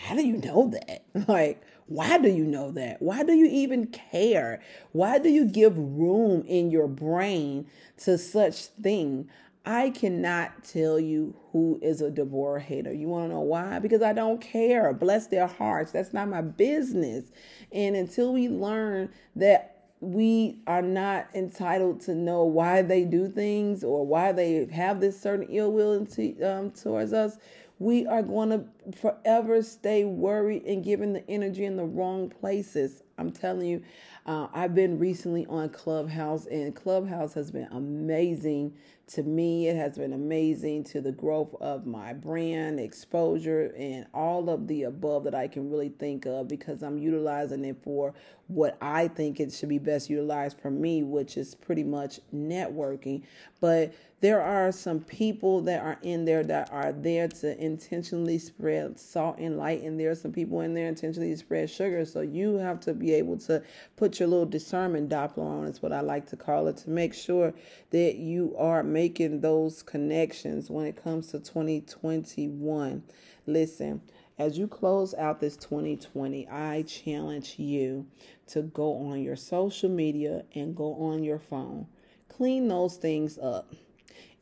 how 0.04 0.14
do 0.14 0.26
you 0.26 0.36
know 0.36 0.70
that? 0.70 1.04
Like, 1.28 1.62
why 1.90 2.18
do 2.18 2.28
you 2.28 2.44
know 2.44 2.70
that? 2.70 3.02
Why 3.02 3.24
do 3.24 3.32
you 3.32 3.46
even 3.46 3.88
care? 3.88 4.62
Why 4.92 5.18
do 5.18 5.28
you 5.28 5.44
give 5.44 5.76
room 5.76 6.44
in 6.46 6.70
your 6.70 6.86
brain 6.86 7.66
to 8.04 8.16
such 8.16 8.66
thing? 8.66 9.28
I 9.66 9.90
cannot 9.90 10.62
tell 10.62 11.00
you 11.00 11.34
who 11.50 11.80
is 11.82 12.00
a 12.00 12.08
Deborah 12.08 12.60
hater. 12.60 12.92
You 12.92 13.08
want 13.08 13.30
to 13.30 13.34
know 13.34 13.40
why? 13.40 13.80
Because 13.80 14.02
I 14.02 14.12
don't 14.12 14.40
care. 14.40 14.92
Bless 14.92 15.26
their 15.26 15.48
hearts. 15.48 15.90
That's 15.90 16.12
not 16.12 16.28
my 16.28 16.42
business. 16.42 17.32
And 17.72 17.96
until 17.96 18.34
we 18.34 18.48
learn 18.48 19.10
that 19.34 19.88
we 19.98 20.60
are 20.68 20.82
not 20.82 21.26
entitled 21.34 22.02
to 22.02 22.14
know 22.14 22.44
why 22.44 22.82
they 22.82 23.04
do 23.04 23.28
things 23.28 23.82
or 23.82 24.06
why 24.06 24.30
they 24.30 24.66
have 24.66 25.00
this 25.00 25.20
certain 25.20 25.48
ill 25.50 25.72
will 25.72 26.06
um, 26.44 26.70
towards 26.70 27.12
us. 27.12 27.36
We 27.80 28.06
are 28.06 28.22
going 28.22 28.50
to 28.50 28.66
forever 28.98 29.62
stay 29.62 30.04
worried 30.04 30.64
and 30.66 30.84
giving 30.84 31.14
the 31.14 31.28
energy 31.30 31.64
in 31.64 31.78
the 31.78 31.86
wrong 31.86 32.30
places. 32.30 33.02
I'm 33.18 33.32
telling 33.32 33.68
you, 33.68 33.82
uh, 34.26 34.48
I've 34.54 34.76
been 34.76 34.98
recently 35.00 35.46
on 35.46 35.70
Clubhouse, 35.70 36.46
and 36.46 36.76
Clubhouse 36.76 37.34
has 37.34 37.50
been 37.50 37.68
amazing 37.72 38.74
to 39.14 39.22
me. 39.22 39.68
It 39.68 39.76
has 39.76 39.98
been 39.98 40.12
amazing 40.12 40.84
to 40.84 41.00
the 41.00 41.12
growth 41.12 41.54
of 41.60 41.86
my 41.86 42.12
brand, 42.12 42.78
exposure, 42.78 43.72
and 43.76 44.06
all 44.14 44.48
of 44.48 44.66
the 44.66 44.84
above 44.84 45.24
that 45.24 45.34
I 45.34 45.48
can 45.48 45.70
really 45.70 45.88
think 45.88 46.26
of 46.26 46.48
because 46.48 46.82
I'm 46.82 46.98
utilizing 46.98 47.64
it 47.64 47.76
for 47.82 48.14
what 48.46 48.76
I 48.80 49.06
think 49.08 49.38
it 49.38 49.52
should 49.52 49.68
be 49.68 49.78
best 49.78 50.10
utilized 50.10 50.58
for 50.60 50.70
me, 50.70 51.02
which 51.02 51.36
is 51.36 51.54
pretty 51.54 51.84
much 51.84 52.20
networking. 52.34 53.22
But 53.60 53.94
there 54.20 54.42
are 54.42 54.70
some 54.70 55.00
people 55.00 55.62
that 55.62 55.82
are 55.82 55.98
in 56.02 56.24
there 56.24 56.42
that 56.44 56.70
are 56.72 56.92
there 56.92 57.26
to 57.28 57.58
intentionally 57.58 58.38
spread 58.38 58.98
salt 58.98 59.38
and 59.38 59.56
light, 59.56 59.82
and 59.82 59.98
there 59.98 60.10
are 60.10 60.16
some 60.16 60.32
people 60.32 60.60
in 60.60 60.74
there 60.74 60.88
intentionally 60.88 61.34
spread 61.36 61.70
sugar. 61.70 62.04
So 62.04 62.20
you 62.20 62.56
have 62.56 62.80
to 62.80 62.92
be 62.92 63.14
able 63.14 63.38
to 63.38 63.62
put 63.96 64.18
your 64.18 64.28
little 64.28 64.46
discernment 64.46 65.08
Doppler 65.08 65.38
on, 65.38 65.64
is 65.66 65.80
what 65.80 65.92
I 65.92 66.00
like 66.00 66.26
to 66.30 66.36
call 66.36 66.66
it, 66.66 66.76
to 66.78 66.90
make 66.90 67.14
sure 67.14 67.54
that 67.90 68.16
you 68.16 68.54
are 68.58 68.82
making 68.82 68.99
those 69.08 69.82
connections 69.82 70.70
when 70.70 70.86
it 70.86 71.02
comes 71.02 71.28
to 71.28 71.40
2021. 71.40 73.02
Listen, 73.46 74.00
as 74.38 74.58
you 74.58 74.66
close 74.66 75.14
out 75.14 75.40
this 75.40 75.56
2020, 75.56 76.48
I 76.48 76.82
challenge 76.82 77.54
you 77.58 78.06
to 78.48 78.62
go 78.62 78.96
on 78.96 79.22
your 79.22 79.36
social 79.36 79.90
media 79.90 80.44
and 80.54 80.76
go 80.76 80.94
on 80.94 81.24
your 81.24 81.38
phone. 81.38 81.86
Clean 82.28 82.68
those 82.68 82.96
things 82.96 83.38
up 83.38 83.72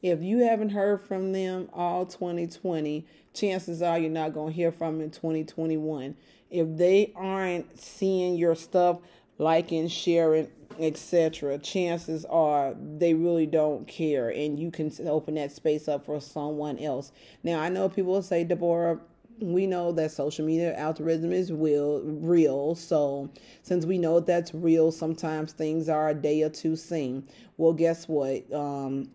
if 0.03 0.23
you 0.23 0.39
haven't 0.39 0.71
heard 0.71 1.01
from 1.01 1.33
them 1.33 1.69
all 1.73 2.07
2020, 2.07 3.05
chances 3.35 3.83
are 3.83 3.99
you're 3.99 4.11
not 4.11 4.33
going 4.33 4.53
to 4.53 4.57
hear 4.57 4.71
from 4.71 4.99
them 4.99 5.05
in 5.05 5.11
2021. 5.11 6.15
If 6.51 6.77
they 6.77 7.13
aren't 7.17 7.81
seeing 7.81 8.37
your 8.37 8.55
stuff, 8.55 9.01
liking, 9.39 9.89
sharing, 9.89 10.49
etc., 10.79 11.59
chances 11.59 12.25
are 12.27 12.75
they 12.99 13.15
really 13.15 13.47
don't 13.47 13.87
care, 13.89 14.31
and 14.31 14.59
you 14.59 14.71
can 14.71 14.93
open 15.07 15.35
that 15.35 15.53
space 15.53 15.89
up 15.89 16.05
for 16.05 16.21
someone 16.21 16.79
else. 16.79 17.13
Now, 17.43 17.61
I 17.61 17.69
know 17.69 17.89
people 17.89 18.13
will 18.13 18.23
say, 18.23 18.45
Deborah, 18.45 19.01
we 19.41 19.67
know 19.67 19.93
that 19.93 20.11
social 20.11 20.45
media 20.45 20.77
algorithm 20.77 21.33
is 21.33 21.53
real, 21.53 22.01
real. 22.03 22.75
So 22.75 23.31
since 23.63 23.87
we 23.87 23.99
know 23.99 24.21
that's 24.21 24.53
real, 24.53 24.91
sometimes 24.91 25.53
things 25.53 25.89
are 25.89 26.11
a 26.11 26.15
day 26.15 26.43
or 26.43 26.51
two 26.51 26.77
seen. 26.77 27.29
Well, 27.57 27.73
guess 27.73 28.09
what? 28.09 28.53
Um, 28.53 29.11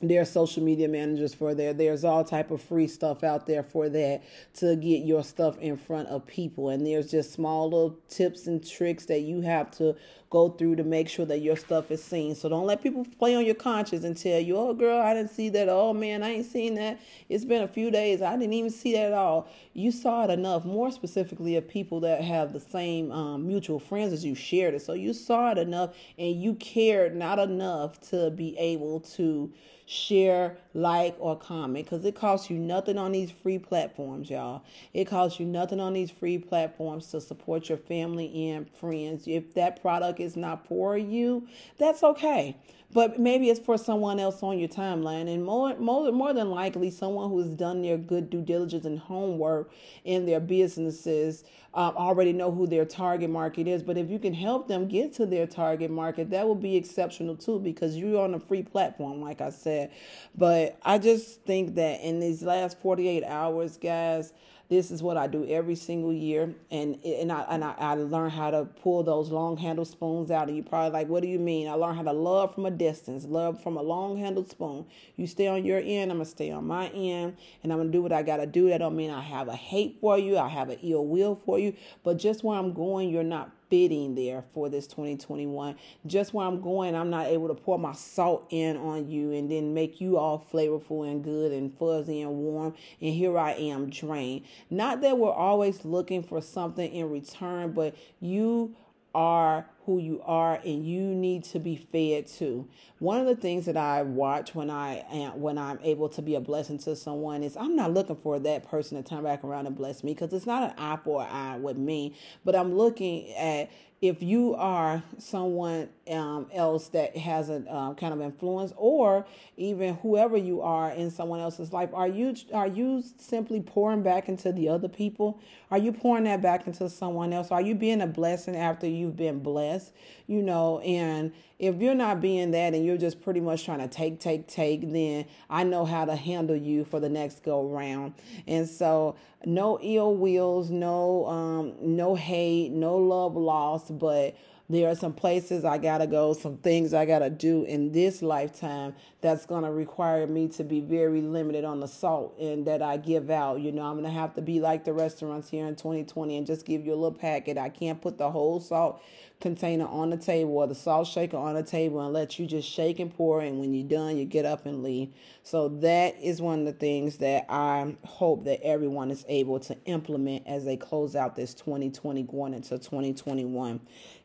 there 0.00 0.20
are 0.20 0.24
social 0.24 0.62
media 0.62 0.86
managers 0.86 1.34
for 1.34 1.54
there 1.54 1.74
there's 1.74 2.04
all 2.04 2.22
type 2.22 2.52
of 2.52 2.62
free 2.62 2.86
stuff 2.86 3.24
out 3.24 3.46
there 3.46 3.64
for 3.64 3.88
that 3.88 4.22
to 4.54 4.76
get 4.76 5.04
your 5.04 5.24
stuff 5.24 5.58
in 5.58 5.76
front 5.76 6.06
of 6.06 6.24
people. 6.24 6.68
And 6.68 6.86
there's 6.86 7.10
just 7.10 7.32
small 7.32 7.64
little 7.64 7.98
tips 8.08 8.46
and 8.46 8.64
tricks 8.64 9.06
that 9.06 9.22
you 9.22 9.40
have 9.40 9.72
to 9.72 9.96
go 10.30 10.50
through 10.50 10.76
to 10.76 10.84
make 10.84 11.08
sure 11.08 11.26
that 11.26 11.38
your 11.38 11.56
stuff 11.56 11.90
is 11.90 12.04
seen. 12.04 12.36
So 12.36 12.48
don't 12.48 12.66
let 12.66 12.80
people 12.80 13.04
play 13.18 13.34
on 13.34 13.44
your 13.44 13.56
conscience 13.56 14.04
and 14.04 14.16
tell 14.16 14.38
you 14.38 14.56
oh 14.56 14.72
girl 14.72 15.00
i 15.00 15.14
didn't 15.14 15.32
see 15.32 15.48
that. 15.48 15.68
Oh 15.68 15.92
man 15.92 16.22
i 16.22 16.30
ain't 16.30 16.46
seen 16.46 16.76
that. 16.76 17.00
It's 17.28 17.44
been 17.44 17.62
a 17.62 17.68
few 17.68 17.90
days. 17.90 18.22
I 18.22 18.36
didn't 18.36 18.52
even 18.52 18.70
see 18.70 18.92
that 18.92 19.06
at 19.06 19.14
all. 19.14 19.48
You 19.72 19.90
saw 19.90 20.24
it 20.24 20.30
enough 20.30 20.64
more 20.64 20.92
specifically 20.92 21.56
of 21.56 21.66
people 21.66 21.98
that 22.00 22.22
have 22.22 22.52
the 22.52 22.60
same 22.60 23.10
um, 23.10 23.48
mutual 23.48 23.80
friends 23.80 24.12
as 24.12 24.24
you 24.24 24.36
shared 24.36 24.74
it. 24.74 24.82
So 24.82 24.92
you 24.92 25.12
saw 25.12 25.50
it 25.50 25.58
enough 25.58 25.96
and 26.16 26.40
you 26.40 26.54
cared 26.54 27.16
not 27.16 27.40
enough 27.40 28.00
to 28.10 28.30
be 28.30 28.56
able 28.58 29.00
to 29.00 29.52
share, 29.88 30.58
like, 30.74 31.16
or 31.18 31.34
comment 31.34 31.86
because 31.86 32.04
it 32.04 32.14
costs 32.14 32.50
you 32.50 32.58
nothing 32.58 32.98
on 32.98 33.10
these 33.10 33.30
free 33.30 33.58
platforms, 33.58 34.28
y'all. 34.28 34.62
It 34.92 35.06
costs 35.06 35.40
you 35.40 35.46
nothing 35.46 35.80
on 35.80 35.94
these 35.94 36.10
free 36.10 36.36
platforms 36.36 37.06
to 37.12 37.22
support 37.22 37.70
your 37.70 37.78
family 37.78 38.50
and 38.50 38.68
friends. 38.68 39.26
If 39.26 39.54
that 39.54 39.80
product 39.80 40.20
is 40.20 40.36
not 40.36 40.66
for 40.68 40.98
you, 40.98 41.48
that's 41.78 42.02
okay 42.02 42.54
but 42.92 43.18
maybe 43.18 43.50
it's 43.50 43.60
for 43.60 43.76
someone 43.76 44.18
else 44.18 44.42
on 44.42 44.58
your 44.58 44.68
timeline 44.68 45.32
and 45.32 45.44
more 45.44 45.76
more 45.78 46.10
more 46.10 46.32
than 46.32 46.50
likely 46.50 46.90
someone 46.90 47.28
who's 47.30 47.48
done 47.48 47.82
their 47.82 47.98
good 47.98 48.30
due 48.30 48.42
diligence 48.42 48.84
and 48.84 48.98
homework 48.98 49.70
in 50.04 50.24
their 50.26 50.40
businesses 50.40 51.44
already 51.78 52.32
know 52.32 52.50
who 52.50 52.66
their 52.66 52.84
target 52.84 53.30
market 53.30 53.66
is 53.68 53.82
but 53.82 53.96
if 53.96 54.10
you 54.10 54.18
can 54.18 54.34
help 54.34 54.68
them 54.68 54.88
get 54.88 55.12
to 55.12 55.26
their 55.26 55.46
target 55.46 55.90
market 55.90 56.30
that 56.30 56.46
will 56.46 56.54
be 56.54 56.76
exceptional 56.76 57.36
too 57.36 57.58
because 57.58 57.96
you're 57.96 58.22
on 58.22 58.34
a 58.34 58.40
free 58.40 58.62
platform 58.62 59.20
like 59.20 59.40
i 59.40 59.50
said. 59.50 59.90
But 60.36 60.78
i 60.82 60.98
just 60.98 61.42
think 61.44 61.74
that 61.76 62.00
in 62.00 62.20
these 62.20 62.42
last 62.42 62.78
48 62.80 63.24
hours 63.24 63.76
guys 63.76 64.32
this 64.68 64.90
is 64.90 65.02
what 65.02 65.16
I 65.16 65.26
do 65.26 65.46
every 65.48 65.74
single 65.74 66.12
year, 66.12 66.54
and 66.70 67.02
and 67.02 67.32
I 67.32 67.40
and 67.48 67.64
I, 67.64 67.74
I 67.78 67.94
learn 67.94 68.30
how 68.30 68.50
to 68.50 68.66
pull 68.66 69.02
those 69.02 69.30
long 69.30 69.56
handled 69.56 69.88
spoons 69.88 70.30
out. 70.30 70.48
And 70.48 70.56
you 70.56 70.62
probably 70.62 70.90
like, 70.90 71.08
what 71.08 71.22
do 71.22 71.28
you 71.28 71.38
mean? 71.38 71.68
I 71.68 71.72
learn 71.72 71.96
how 71.96 72.02
to 72.02 72.12
love 72.12 72.54
from 72.54 72.66
a 72.66 72.70
distance, 72.70 73.24
love 73.24 73.62
from 73.62 73.78
a 73.78 73.82
long 73.82 74.18
handled 74.18 74.50
spoon. 74.50 74.84
You 75.16 75.26
stay 75.26 75.46
on 75.46 75.64
your 75.64 75.78
end, 75.82 76.10
I'm 76.10 76.18
gonna 76.18 76.26
stay 76.26 76.50
on 76.50 76.66
my 76.66 76.88
end, 76.88 77.36
and 77.62 77.72
I'm 77.72 77.78
gonna 77.78 77.90
do 77.90 78.02
what 78.02 78.12
I 78.12 78.22
gotta 78.22 78.46
do. 78.46 78.68
That 78.68 78.78
don't 78.78 78.96
mean 78.96 79.10
I 79.10 79.22
have 79.22 79.48
a 79.48 79.56
hate 79.56 79.98
for 80.00 80.18
you, 80.18 80.36
I 80.36 80.48
have 80.48 80.68
an 80.68 80.78
ill 80.82 81.06
will 81.06 81.40
for 81.46 81.58
you, 81.58 81.74
but 82.04 82.18
just 82.18 82.44
where 82.44 82.58
I'm 82.58 82.74
going, 82.74 83.08
you're 83.08 83.22
not 83.22 83.50
fitting 83.70 84.14
there 84.14 84.44
for 84.54 84.68
this 84.68 84.86
2021. 84.86 85.76
Just 86.06 86.34
where 86.34 86.46
I'm 86.46 86.60
going, 86.60 86.94
I'm 86.94 87.10
not 87.10 87.26
able 87.26 87.48
to 87.48 87.54
pour 87.54 87.78
my 87.78 87.92
salt 87.92 88.46
in 88.50 88.76
on 88.76 89.08
you 89.08 89.32
and 89.32 89.50
then 89.50 89.74
make 89.74 90.00
you 90.00 90.16
all 90.16 90.46
flavorful 90.52 91.10
and 91.10 91.22
good 91.22 91.52
and 91.52 91.76
fuzzy 91.78 92.22
and 92.22 92.32
warm. 92.32 92.74
And 93.00 93.14
here 93.14 93.38
I 93.38 93.52
am 93.52 93.90
drained. 93.90 94.44
Not 94.70 95.00
that 95.02 95.18
we're 95.18 95.32
always 95.32 95.84
looking 95.84 96.22
for 96.22 96.40
something 96.40 96.92
in 96.92 97.10
return, 97.10 97.72
but 97.72 97.94
you 98.20 98.74
are 99.14 99.66
who 99.86 99.98
you 99.98 100.20
are 100.24 100.60
and 100.64 100.86
you 100.86 101.00
need 101.00 101.42
to 101.42 101.58
be 101.58 101.76
fed 101.76 102.26
too. 102.26 102.68
One 102.98 103.18
of 103.18 103.26
the 103.26 103.34
things 103.34 103.64
that 103.66 103.76
I 103.76 104.02
watch 104.02 104.54
when 104.54 104.68
I 104.68 105.04
am 105.10 105.40
when 105.40 105.56
I'm 105.56 105.78
able 105.82 106.10
to 106.10 106.20
be 106.20 106.34
a 106.34 106.40
blessing 106.40 106.78
to 106.80 106.94
someone 106.94 107.42
is 107.42 107.56
I'm 107.56 107.74
not 107.74 107.94
looking 107.94 108.16
for 108.16 108.38
that 108.38 108.68
person 108.68 109.02
to 109.02 109.08
turn 109.08 109.24
back 109.24 109.44
around 109.44 109.66
and 109.66 109.74
bless 109.74 110.04
me 110.04 110.12
because 110.12 110.32
it's 110.32 110.46
not 110.46 110.62
an 110.62 110.74
eye 110.76 110.98
for 111.02 111.22
an 111.22 111.28
eye 111.28 111.56
with 111.56 111.78
me, 111.78 112.14
but 112.44 112.54
I'm 112.54 112.74
looking 112.74 113.32
at 113.32 113.70
if 114.00 114.22
you 114.22 114.54
are 114.54 115.02
someone 115.18 115.88
um, 116.08 116.46
else 116.52 116.88
that 116.88 117.16
has 117.16 117.50
a 117.50 117.64
uh, 117.68 117.94
kind 117.94 118.14
of 118.14 118.20
influence, 118.20 118.72
or 118.76 119.26
even 119.56 119.94
whoever 119.96 120.36
you 120.36 120.62
are 120.62 120.90
in 120.90 121.10
someone 121.10 121.40
else's 121.40 121.72
life, 121.72 121.90
are 121.92 122.06
you 122.06 122.34
are 122.54 122.68
you 122.68 123.02
simply 123.18 123.60
pouring 123.60 124.02
back 124.02 124.28
into 124.28 124.52
the 124.52 124.68
other 124.68 124.88
people? 124.88 125.40
Are 125.70 125.78
you 125.78 125.92
pouring 125.92 126.24
that 126.24 126.40
back 126.40 126.66
into 126.66 126.88
someone 126.88 127.32
else? 127.32 127.50
Are 127.50 127.60
you 127.60 127.74
being 127.74 128.00
a 128.00 128.06
blessing 128.06 128.54
after 128.54 128.86
you've 128.86 129.16
been 129.16 129.40
blessed? 129.40 129.92
You 130.28 130.42
know, 130.42 130.78
and 130.80 131.32
if 131.58 131.80
you're 131.80 131.94
not 131.94 132.20
being 132.20 132.52
that 132.52 132.74
and 132.74 132.84
you're 132.86 132.98
just 132.98 133.20
pretty 133.20 133.40
much 133.40 133.64
trying 133.64 133.80
to 133.80 133.88
take, 133.88 134.20
take, 134.20 134.46
take, 134.46 134.92
then 134.92 135.24
I 135.50 135.64
know 135.64 135.84
how 135.84 136.04
to 136.04 136.14
handle 136.14 136.56
you 136.56 136.84
for 136.84 137.00
the 137.00 137.08
next 137.08 137.42
go 137.42 137.66
round. 137.66 138.14
And 138.46 138.68
so 138.68 139.16
no 139.44 139.78
ill 139.82 140.14
wills, 140.14 140.70
no 140.70 141.26
um, 141.26 141.74
no 141.80 142.14
hate, 142.14 142.70
no 142.70 142.96
love 142.96 143.36
lost, 143.36 143.98
but 143.98 144.36
there 144.70 144.90
are 144.90 144.94
some 144.94 145.14
places 145.14 145.64
I 145.64 145.78
gotta 145.78 146.06
go, 146.06 146.34
some 146.34 146.58
things 146.58 146.92
I 146.92 147.06
gotta 147.06 147.30
do 147.30 147.64
in 147.64 147.92
this 147.92 148.20
lifetime 148.20 148.94
that's 149.22 149.46
gonna 149.46 149.72
require 149.72 150.26
me 150.26 150.48
to 150.48 150.64
be 150.64 150.80
very 150.80 151.22
limited 151.22 151.64
on 151.64 151.80
the 151.80 151.88
salt 151.88 152.38
and 152.38 152.66
that 152.66 152.82
I 152.82 152.98
give 152.98 153.30
out. 153.30 153.60
You 153.60 153.72
know, 153.72 153.82
I'm 153.82 153.96
gonna 153.96 154.10
have 154.10 154.34
to 154.34 154.42
be 154.42 154.60
like 154.60 154.84
the 154.84 154.92
restaurants 154.92 155.48
here 155.48 155.66
in 155.66 155.74
2020 155.74 156.36
and 156.36 156.46
just 156.46 156.66
give 156.66 156.84
you 156.84 156.92
a 156.92 156.96
little 156.96 157.12
packet. 157.12 157.56
I 157.56 157.70
can't 157.70 158.00
put 158.00 158.18
the 158.18 158.30
whole 158.30 158.60
salt 158.60 159.02
container 159.40 159.86
on 159.86 160.10
the 160.10 160.16
table 160.16 160.56
or 160.56 160.66
the 160.66 160.74
salt 160.74 161.06
shaker 161.06 161.36
on 161.36 161.54
the 161.54 161.62
table 161.62 162.00
and 162.00 162.12
let 162.12 162.38
you 162.38 162.46
just 162.46 162.68
shake 162.68 162.98
and 162.98 163.14
pour. 163.14 163.40
And 163.40 163.58
when 163.60 163.72
you're 163.72 163.88
done, 163.88 164.16
you 164.16 164.24
get 164.24 164.44
up 164.44 164.66
and 164.66 164.82
leave. 164.82 165.12
So 165.42 165.68
that 165.68 166.20
is 166.20 166.42
one 166.42 166.60
of 166.60 166.64
the 166.66 166.72
things 166.72 167.18
that 167.18 167.46
I 167.48 167.96
hope 168.04 168.44
that 168.44 168.62
everyone 168.62 169.10
is 169.10 169.24
able 169.28 169.60
to 169.60 169.76
implement 169.84 170.46
as 170.46 170.64
they 170.64 170.76
close 170.76 171.14
out 171.14 171.36
this 171.36 171.54
2020 171.54 172.22
going 172.24 172.54
into 172.54 172.78
2021. 172.78 173.80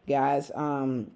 Guys, 0.07 0.51
um, 0.55 1.11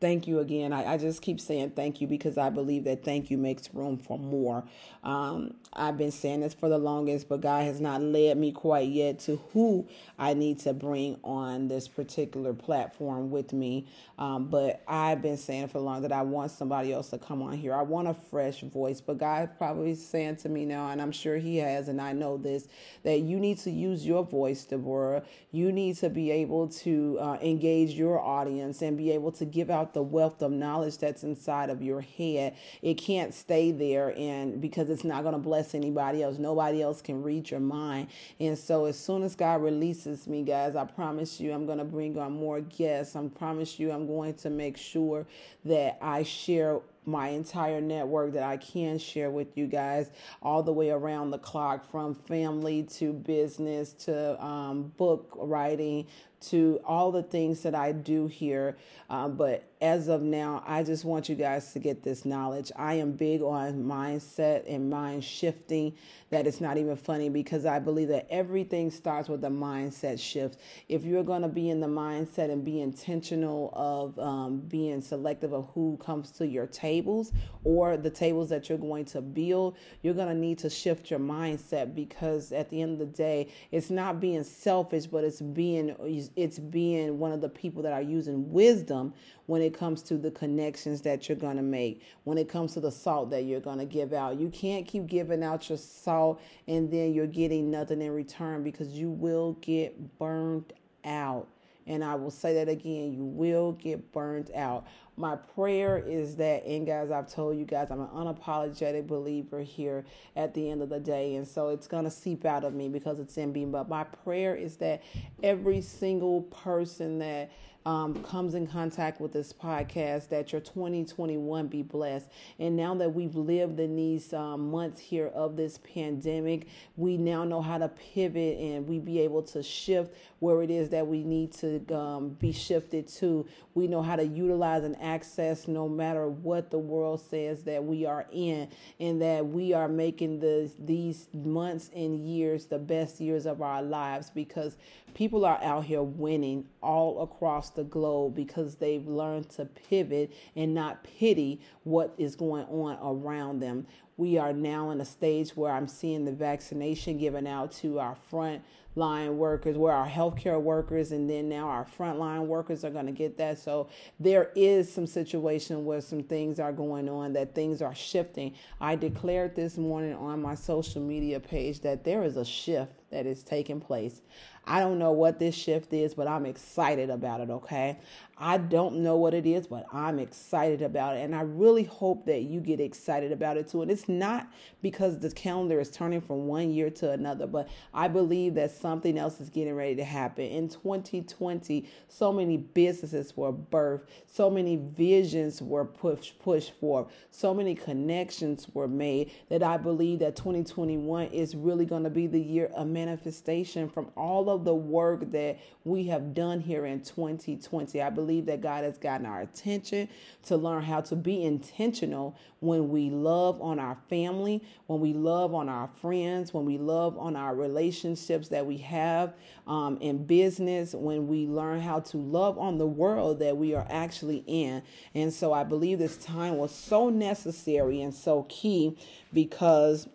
thank 0.00 0.26
you 0.26 0.40
again. 0.40 0.72
I, 0.72 0.94
I, 0.94 0.96
just 0.98 1.22
keep 1.22 1.40
saying 1.40 1.70
thank 1.70 2.00
you 2.00 2.06
because 2.06 2.36
I 2.36 2.50
believe 2.50 2.84
that 2.84 3.04
thank 3.04 3.30
you 3.30 3.38
makes 3.38 3.72
room 3.72 3.96
for 3.96 4.18
more. 4.18 4.64
Um, 5.02 5.54
I've 5.72 5.96
been 5.96 6.10
saying 6.10 6.40
this 6.40 6.52
for 6.52 6.68
the 6.68 6.78
longest, 6.78 7.28
but 7.28 7.40
God 7.40 7.64
has 7.64 7.80
not 7.80 8.02
led 8.02 8.36
me 8.36 8.52
quite 8.52 8.88
yet 8.88 9.20
to 9.20 9.36
who 9.52 9.86
I 10.18 10.34
need 10.34 10.58
to 10.60 10.74
bring 10.74 11.18
on 11.24 11.68
this 11.68 11.88
particular 11.88 12.52
platform 12.52 13.30
with 13.30 13.52
me. 13.52 13.86
Um, 14.18 14.48
but 14.48 14.82
I've 14.86 15.22
been 15.22 15.36
saying 15.36 15.68
for 15.68 15.80
long 15.80 16.02
that 16.02 16.12
I 16.12 16.22
want 16.22 16.50
somebody 16.50 16.92
else 16.92 17.10
to 17.10 17.18
come 17.18 17.42
on 17.42 17.52
here. 17.52 17.74
I 17.74 17.82
want 17.82 18.08
a 18.08 18.14
fresh 18.14 18.60
voice, 18.60 19.00
but 19.00 19.18
God's 19.18 19.52
probably 19.56 19.94
saying 19.94 20.36
to 20.36 20.48
me 20.48 20.64
now, 20.64 20.90
and 20.90 21.00
I'm 21.00 21.12
sure 21.12 21.36
He 21.36 21.58
has, 21.58 21.88
and 21.88 22.00
I 22.00 22.12
know 22.12 22.36
this, 22.36 22.68
that 23.02 23.20
you 23.20 23.38
need 23.38 23.58
to 23.58 23.70
use 23.70 24.06
your 24.06 24.24
voice, 24.24 24.64
Deborah. 24.64 25.22
You 25.52 25.72
need 25.72 25.96
to 25.96 26.10
be 26.10 26.30
able 26.30 26.68
to 26.68 27.18
uh, 27.20 27.38
engage 27.42 27.90
your 27.92 28.20
audience 28.20 28.82
and 28.82 28.96
be 28.96 29.10
able 29.12 29.32
to 29.32 29.44
give 29.44 29.70
out 29.70 29.85
the 29.92 30.02
wealth 30.02 30.42
of 30.42 30.52
knowledge 30.52 30.98
that's 30.98 31.22
inside 31.24 31.70
of 31.70 31.82
your 31.82 32.00
head. 32.00 32.54
It 32.82 32.94
can't 32.94 33.34
stay 33.34 33.72
there 33.72 34.14
and 34.16 34.60
because 34.60 34.90
it's 34.90 35.04
not 35.04 35.22
going 35.22 35.34
to 35.34 35.38
bless 35.38 35.74
anybody 35.74 36.22
else. 36.22 36.38
Nobody 36.38 36.82
else 36.82 37.02
can 37.02 37.22
read 37.22 37.50
your 37.50 37.60
mind. 37.60 38.08
And 38.40 38.58
so 38.58 38.86
as 38.86 38.98
soon 38.98 39.22
as 39.22 39.34
God 39.34 39.62
releases 39.62 40.26
me, 40.26 40.42
guys, 40.42 40.76
I 40.76 40.84
promise 40.84 41.40
you 41.40 41.52
I'm 41.52 41.66
going 41.66 41.78
to 41.78 41.84
bring 41.84 42.18
on 42.18 42.32
more 42.32 42.60
guests. 42.60 43.16
I 43.16 43.26
promise 43.28 43.78
you 43.78 43.90
I'm 43.92 44.06
going 44.06 44.34
to 44.34 44.50
make 44.50 44.76
sure 44.76 45.26
that 45.64 45.98
I 46.00 46.22
share 46.22 46.80
my 47.06 47.28
entire 47.28 47.80
network 47.80 48.32
that 48.32 48.42
I 48.42 48.56
can 48.56 48.98
share 48.98 49.30
with 49.30 49.56
you 49.56 49.66
guys 49.66 50.10
all 50.42 50.62
the 50.62 50.72
way 50.72 50.90
around 50.90 51.30
the 51.30 51.38
clock 51.38 51.88
from 51.90 52.14
family 52.14 52.82
to 52.94 53.12
business 53.12 53.92
to 54.04 54.42
um, 54.44 54.92
book 54.96 55.32
writing 55.36 56.06
to 56.38 56.80
all 56.84 57.10
the 57.10 57.22
things 57.22 57.62
that 57.62 57.74
I 57.74 57.92
do 57.92 58.26
here. 58.26 58.76
Um, 59.08 59.36
but 59.36 59.64
as 59.80 60.08
of 60.08 60.22
now, 60.22 60.62
I 60.66 60.82
just 60.82 61.04
want 61.04 61.28
you 61.28 61.34
guys 61.34 61.72
to 61.72 61.78
get 61.78 62.02
this 62.02 62.24
knowledge. 62.24 62.72
I 62.76 62.94
am 62.94 63.12
big 63.12 63.42
on 63.42 63.84
mindset 63.84 64.64
and 64.72 64.90
mind 64.90 65.24
shifting. 65.24 65.94
That 66.30 66.46
it's 66.46 66.60
not 66.60 66.76
even 66.76 66.96
funny 66.96 67.28
because 67.28 67.66
I 67.66 67.78
believe 67.78 68.08
that 68.08 68.26
everything 68.30 68.90
starts 68.90 69.28
with 69.28 69.44
a 69.44 69.48
mindset 69.48 70.18
shift. 70.18 70.58
If 70.88 71.04
you're 71.04 71.22
going 71.22 71.42
to 71.42 71.48
be 71.48 71.70
in 71.70 71.80
the 71.80 71.86
mindset 71.86 72.50
and 72.50 72.64
be 72.64 72.80
intentional 72.80 73.72
of 73.74 74.18
um, 74.18 74.58
being 74.58 75.00
selective 75.02 75.52
of 75.52 75.68
who 75.74 75.98
comes 76.04 76.30
to 76.32 76.46
your 76.46 76.66
tables 76.96 77.32
or 77.64 77.96
the 77.96 78.10
tables 78.10 78.48
that 78.48 78.68
you're 78.68 78.78
going 78.78 79.04
to 79.04 79.20
build, 79.20 79.76
you're 80.02 80.14
going 80.14 80.28
to 80.28 80.34
need 80.34 80.58
to 80.58 80.70
shift 80.70 81.10
your 81.10 81.20
mindset 81.20 81.94
because 81.94 82.52
at 82.52 82.70
the 82.70 82.80
end 82.80 82.92
of 82.92 82.98
the 82.98 83.06
day, 83.06 83.48
it's 83.70 83.90
not 83.90 84.20
being 84.20 84.44
selfish, 84.44 85.06
but 85.06 85.24
it's 85.24 85.40
being 85.40 85.94
it's 86.36 86.58
being 86.58 87.18
one 87.18 87.32
of 87.32 87.40
the 87.40 87.48
people 87.48 87.82
that 87.82 87.92
are 87.92 88.02
using 88.02 88.50
wisdom 88.50 89.12
when 89.46 89.62
it 89.62 89.76
comes 89.76 90.02
to 90.02 90.16
the 90.16 90.30
connections 90.30 91.02
that 91.02 91.28
you're 91.28 91.38
going 91.38 91.56
to 91.56 91.62
make, 91.62 92.02
when 92.24 92.38
it 92.38 92.48
comes 92.48 92.72
to 92.74 92.80
the 92.80 92.90
salt 92.90 93.30
that 93.30 93.44
you're 93.44 93.60
going 93.60 93.78
to 93.78 93.84
give 93.84 94.12
out. 94.12 94.38
You 94.38 94.48
can't 94.48 94.86
keep 94.86 95.06
giving 95.06 95.42
out 95.42 95.68
your 95.68 95.78
salt 95.78 96.40
and 96.66 96.90
then 96.90 97.12
you're 97.12 97.26
getting 97.26 97.70
nothing 97.70 98.02
in 98.02 98.12
return 98.12 98.62
because 98.62 98.88
you 98.88 99.10
will 99.10 99.52
get 99.60 100.18
burned 100.18 100.72
out. 101.04 101.48
And 101.86 102.02
I 102.02 102.16
will 102.16 102.32
say 102.32 102.54
that 102.54 102.68
again, 102.68 103.12
you 103.12 103.24
will 103.24 103.72
get 103.72 104.12
burned 104.12 104.50
out. 104.54 104.86
My 105.16 105.36
prayer 105.36 105.98
is 105.98 106.36
that, 106.36 106.64
and 106.66 106.86
guys, 106.86 107.10
I've 107.10 107.32
told 107.32 107.56
you 107.56 107.64
guys, 107.64 107.88
I'm 107.90 108.00
an 108.00 108.08
unapologetic 108.08 109.06
believer 109.06 109.62
here 109.62 110.04
at 110.36 110.52
the 110.52 110.70
end 110.70 110.82
of 110.82 110.90
the 110.90 111.00
day. 111.00 111.36
And 111.36 111.48
so 111.48 111.68
it's 111.70 111.86
going 111.86 112.04
to 112.04 112.10
seep 112.10 112.44
out 112.44 112.64
of 112.64 112.74
me 112.74 112.88
because 112.88 113.18
it's 113.18 113.38
in 113.38 113.52
me. 113.52 113.64
But 113.64 113.88
my 113.88 114.04
prayer 114.04 114.54
is 114.54 114.76
that 114.76 115.02
every 115.42 115.80
single 115.80 116.42
person 116.42 117.18
that 117.20 117.50
um, 117.86 118.20
comes 118.24 118.54
in 118.54 118.66
contact 118.66 119.20
with 119.20 119.32
this 119.32 119.52
podcast, 119.52 120.28
that 120.30 120.50
your 120.50 120.60
2021 120.60 121.68
be 121.68 121.82
blessed. 121.82 122.28
And 122.58 122.76
now 122.76 122.96
that 122.96 123.14
we've 123.14 123.36
lived 123.36 123.78
in 123.78 123.94
these 123.94 124.32
um, 124.32 124.72
months 124.72 125.00
here 125.00 125.28
of 125.28 125.56
this 125.56 125.78
pandemic, 125.78 126.66
we 126.96 127.16
now 127.16 127.44
know 127.44 127.62
how 127.62 127.78
to 127.78 127.88
pivot 127.88 128.58
and 128.58 128.88
we 128.88 128.98
be 128.98 129.20
able 129.20 129.42
to 129.44 129.62
shift 129.62 130.12
where 130.40 130.62
it 130.62 130.70
is 130.70 130.90
that 130.90 131.06
we 131.06 131.22
need 131.22 131.52
to 131.52 131.80
um, 131.94 132.30
be 132.30 132.50
shifted 132.50 133.06
to. 133.08 133.46
We 133.74 133.86
know 133.86 134.02
how 134.02 134.16
to 134.16 134.24
utilize 134.24 134.82
and 134.82 135.00
access 135.00 135.68
no 135.68 135.88
matter 135.88 136.28
what 136.28 136.70
the 136.70 136.78
world 136.78 137.20
says 137.20 137.62
that 137.64 137.84
we 137.84 138.04
are 138.04 138.26
in, 138.32 138.68
and 138.98 139.22
that 139.22 139.46
we 139.46 139.72
are 139.72 139.88
making 139.88 140.40
the 140.40 140.70
these 140.80 141.28
months 141.32 141.90
and 141.94 142.18
years 142.26 142.66
the 142.66 142.78
best 142.78 143.20
years 143.20 143.46
of 143.46 143.62
our 143.62 143.82
lives 143.82 144.30
because 144.30 144.76
people 145.14 145.46
are 145.46 145.62
out 145.62 145.84
here 145.84 146.02
winning 146.02 146.66
all 146.82 147.22
across 147.22 147.70
the 147.76 147.84
globe 147.84 148.34
because 148.34 148.74
they've 148.74 149.06
learned 149.06 149.48
to 149.50 149.66
pivot 149.66 150.32
and 150.56 150.74
not 150.74 151.04
pity 151.04 151.60
what 151.84 152.14
is 152.18 152.34
going 152.34 152.64
on 152.66 152.98
around 153.02 153.60
them. 153.60 153.86
We 154.16 154.38
are 154.38 154.52
now 154.52 154.90
in 154.90 155.00
a 155.00 155.04
stage 155.04 155.50
where 155.50 155.70
I'm 155.70 155.86
seeing 155.86 156.24
the 156.24 156.32
vaccination 156.32 157.18
given 157.18 157.46
out 157.46 157.70
to 157.72 157.98
our 157.98 158.16
front 158.30 158.62
line 158.96 159.36
workers, 159.36 159.76
where 159.76 159.92
our 159.92 160.08
healthcare 160.08 160.60
workers 160.60 161.12
and 161.12 161.28
then 161.28 161.48
now 161.50 161.68
our 161.68 161.84
frontline 161.84 162.46
workers 162.46 162.82
are 162.82 162.90
going 162.90 163.06
to 163.06 163.12
get 163.12 163.36
that. 163.36 163.58
So 163.58 163.88
there 164.18 164.52
is 164.56 164.90
some 164.90 165.06
situation 165.06 165.84
where 165.84 166.00
some 166.00 166.22
things 166.22 166.58
are 166.58 166.72
going 166.72 167.08
on, 167.08 167.34
that 167.34 167.54
things 167.54 167.82
are 167.82 167.94
shifting. 167.94 168.54
I 168.80 168.96
declared 168.96 169.54
this 169.54 169.76
morning 169.76 170.14
on 170.14 170.40
my 170.40 170.54
social 170.54 171.02
media 171.02 171.38
page 171.38 171.80
that 171.80 172.04
there 172.04 172.24
is 172.24 172.38
a 172.38 172.44
shift 172.44 172.92
that 173.10 173.26
is 173.26 173.42
taking 173.42 173.80
place. 173.80 174.22
I 174.66 174.80
don't 174.80 174.98
know 174.98 175.12
what 175.12 175.38
this 175.38 175.54
shift 175.54 175.92
is, 175.92 176.14
but 176.14 176.26
I'm 176.26 176.44
excited 176.44 177.08
about 177.08 177.40
it, 177.40 177.50
okay? 177.50 177.98
I 178.38 178.58
don't 178.58 178.96
know 178.96 179.16
what 179.16 179.32
it 179.32 179.46
is, 179.46 179.66
but 179.66 179.86
I'm 179.94 180.18
excited 180.18 180.82
about 180.82 181.16
it. 181.16 181.20
And 181.20 181.34
I 181.34 181.40
really 181.40 181.84
hope 181.84 182.26
that 182.26 182.42
you 182.42 182.60
get 182.60 182.80
excited 182.80 183.32
about 183.32 183.56
it 183.56 183.68
too. 183.68 183.80
And 183.80 183.90
it's 183.90 184.10
not 184.10 184.48
because 184.82 185.18
the 185.18 185.30
calendar 185.30 185.80
is 185.80 185.90
turning 185.90 186.20
from 186.20 186.46
one 186.46 186.70
year 186.70 186.90
to 186.90 187.12
another, 187.12 187.46
but 187.46 187.68
I 187.94 188.08
believe 188.08 188.54
that 188.54 188.72
something 188.72 189.16
else 189.16 189.40
is 189.40 189.48
getting 189.48 189.74
ready 189.74 189.96
to 189.96 190.04
happen. 190.04 190.44
In 190.44 190.68
2020, 190.68 191.88
so 192.08 192.30
many 192.30 192.58
businesses 192.58 193.34
were 193.36 193.52
birthed, 193.52 194.08
so 194.26 194.50
many 194.50 194.76
visions 194.76 195.62
were 195.62 195.86
pushed 195.86 196.38
pushed 196.38 196.74
forth, 196.78 197.06
so 197.30 197.54
many 197.54 197.74
connections 197.74 198.66
were 198.74 198.88
made 198.88 199.30
that 199.48 199.62
I 199.62 199.78
believe 199.78 200.18
that 200.18 200.36
2021 200.36 201.28
is 201.28 201.56
really 201.56 201.86
going 201.86 202.04
to 202.04 202.10
be 202.10 202.26
the 202.26 202.40
year 202.40 202.66
of 202.74 202.86
manifestation 202.86 203.88
from 203.88 204.10
all 204.14 204.50
of 204.50 204.55
the 204.64 204.74
work 204.74 205.30
that 205.32 205.58
we 205.84 206.04
have 206.04 206.34
done 206.34 206.60
here 206.60 206.86
in 206.86 207.00
2020. 207.00 208.00
I 208.02 208.10
believe 208.10 208.46
that 208.46 208.60
God 208.60 208.84
has 208.84 208.98
gotten 208.98 209.26
our 209.26 209.40
attention 209.40 210.08
to 210.44 210.56
learn 210.56 210.82
how 210.82 211.00
to 211.02 211.16
be 211.16 211.44
intentional 211.44 212.36
when 212.60 212.88
we 212.88 213.10
love 213.10 213.60
on 213.60 213.78
our 213.78 213.96
family, 214.08 214.62
when 214.86 215.00
we 215.00 215.12
love 215.12 215.54
on 215.54 215.68
our 215.68 215.88
friends, 216.00 216.52
when 216.52 216.64
we 216.64 216.78
love 216.78 217.16
on 217.18 217.36
our 217.36 217.54
relationships 217.54 218.48
that 218.48 218.64
we 218.66 218.78
have 218.78 219.34
um, 219.66 219.98
in 220.00 220.24
business, 220.24 220.94
when 220.94 221.28
we 221.28 221.46
learn 221.46 221.80
how 221.80 222.00
to 222.00 222.16
love 222.16 222.58
on 222.58 222.78
the 222.78 222.86
world 222.86 223.38
that 223.38 223.56
we 223.56 223.74
are 223.74 223.86
actually 223.90 224.42
in. 224.46 224.82
And 225.14 225.32
so 225.32 225.52
I 225.52 225.64
believe 225.64 225.98
this 225.98 226.16
time 226.16 226.56
was 226.56 226.74
so 226.74 227.10
necessary 227.10 228.02
and 228.02 228.14
so 228.14 228.44
key 228.48 228.96
because 229.32 230.08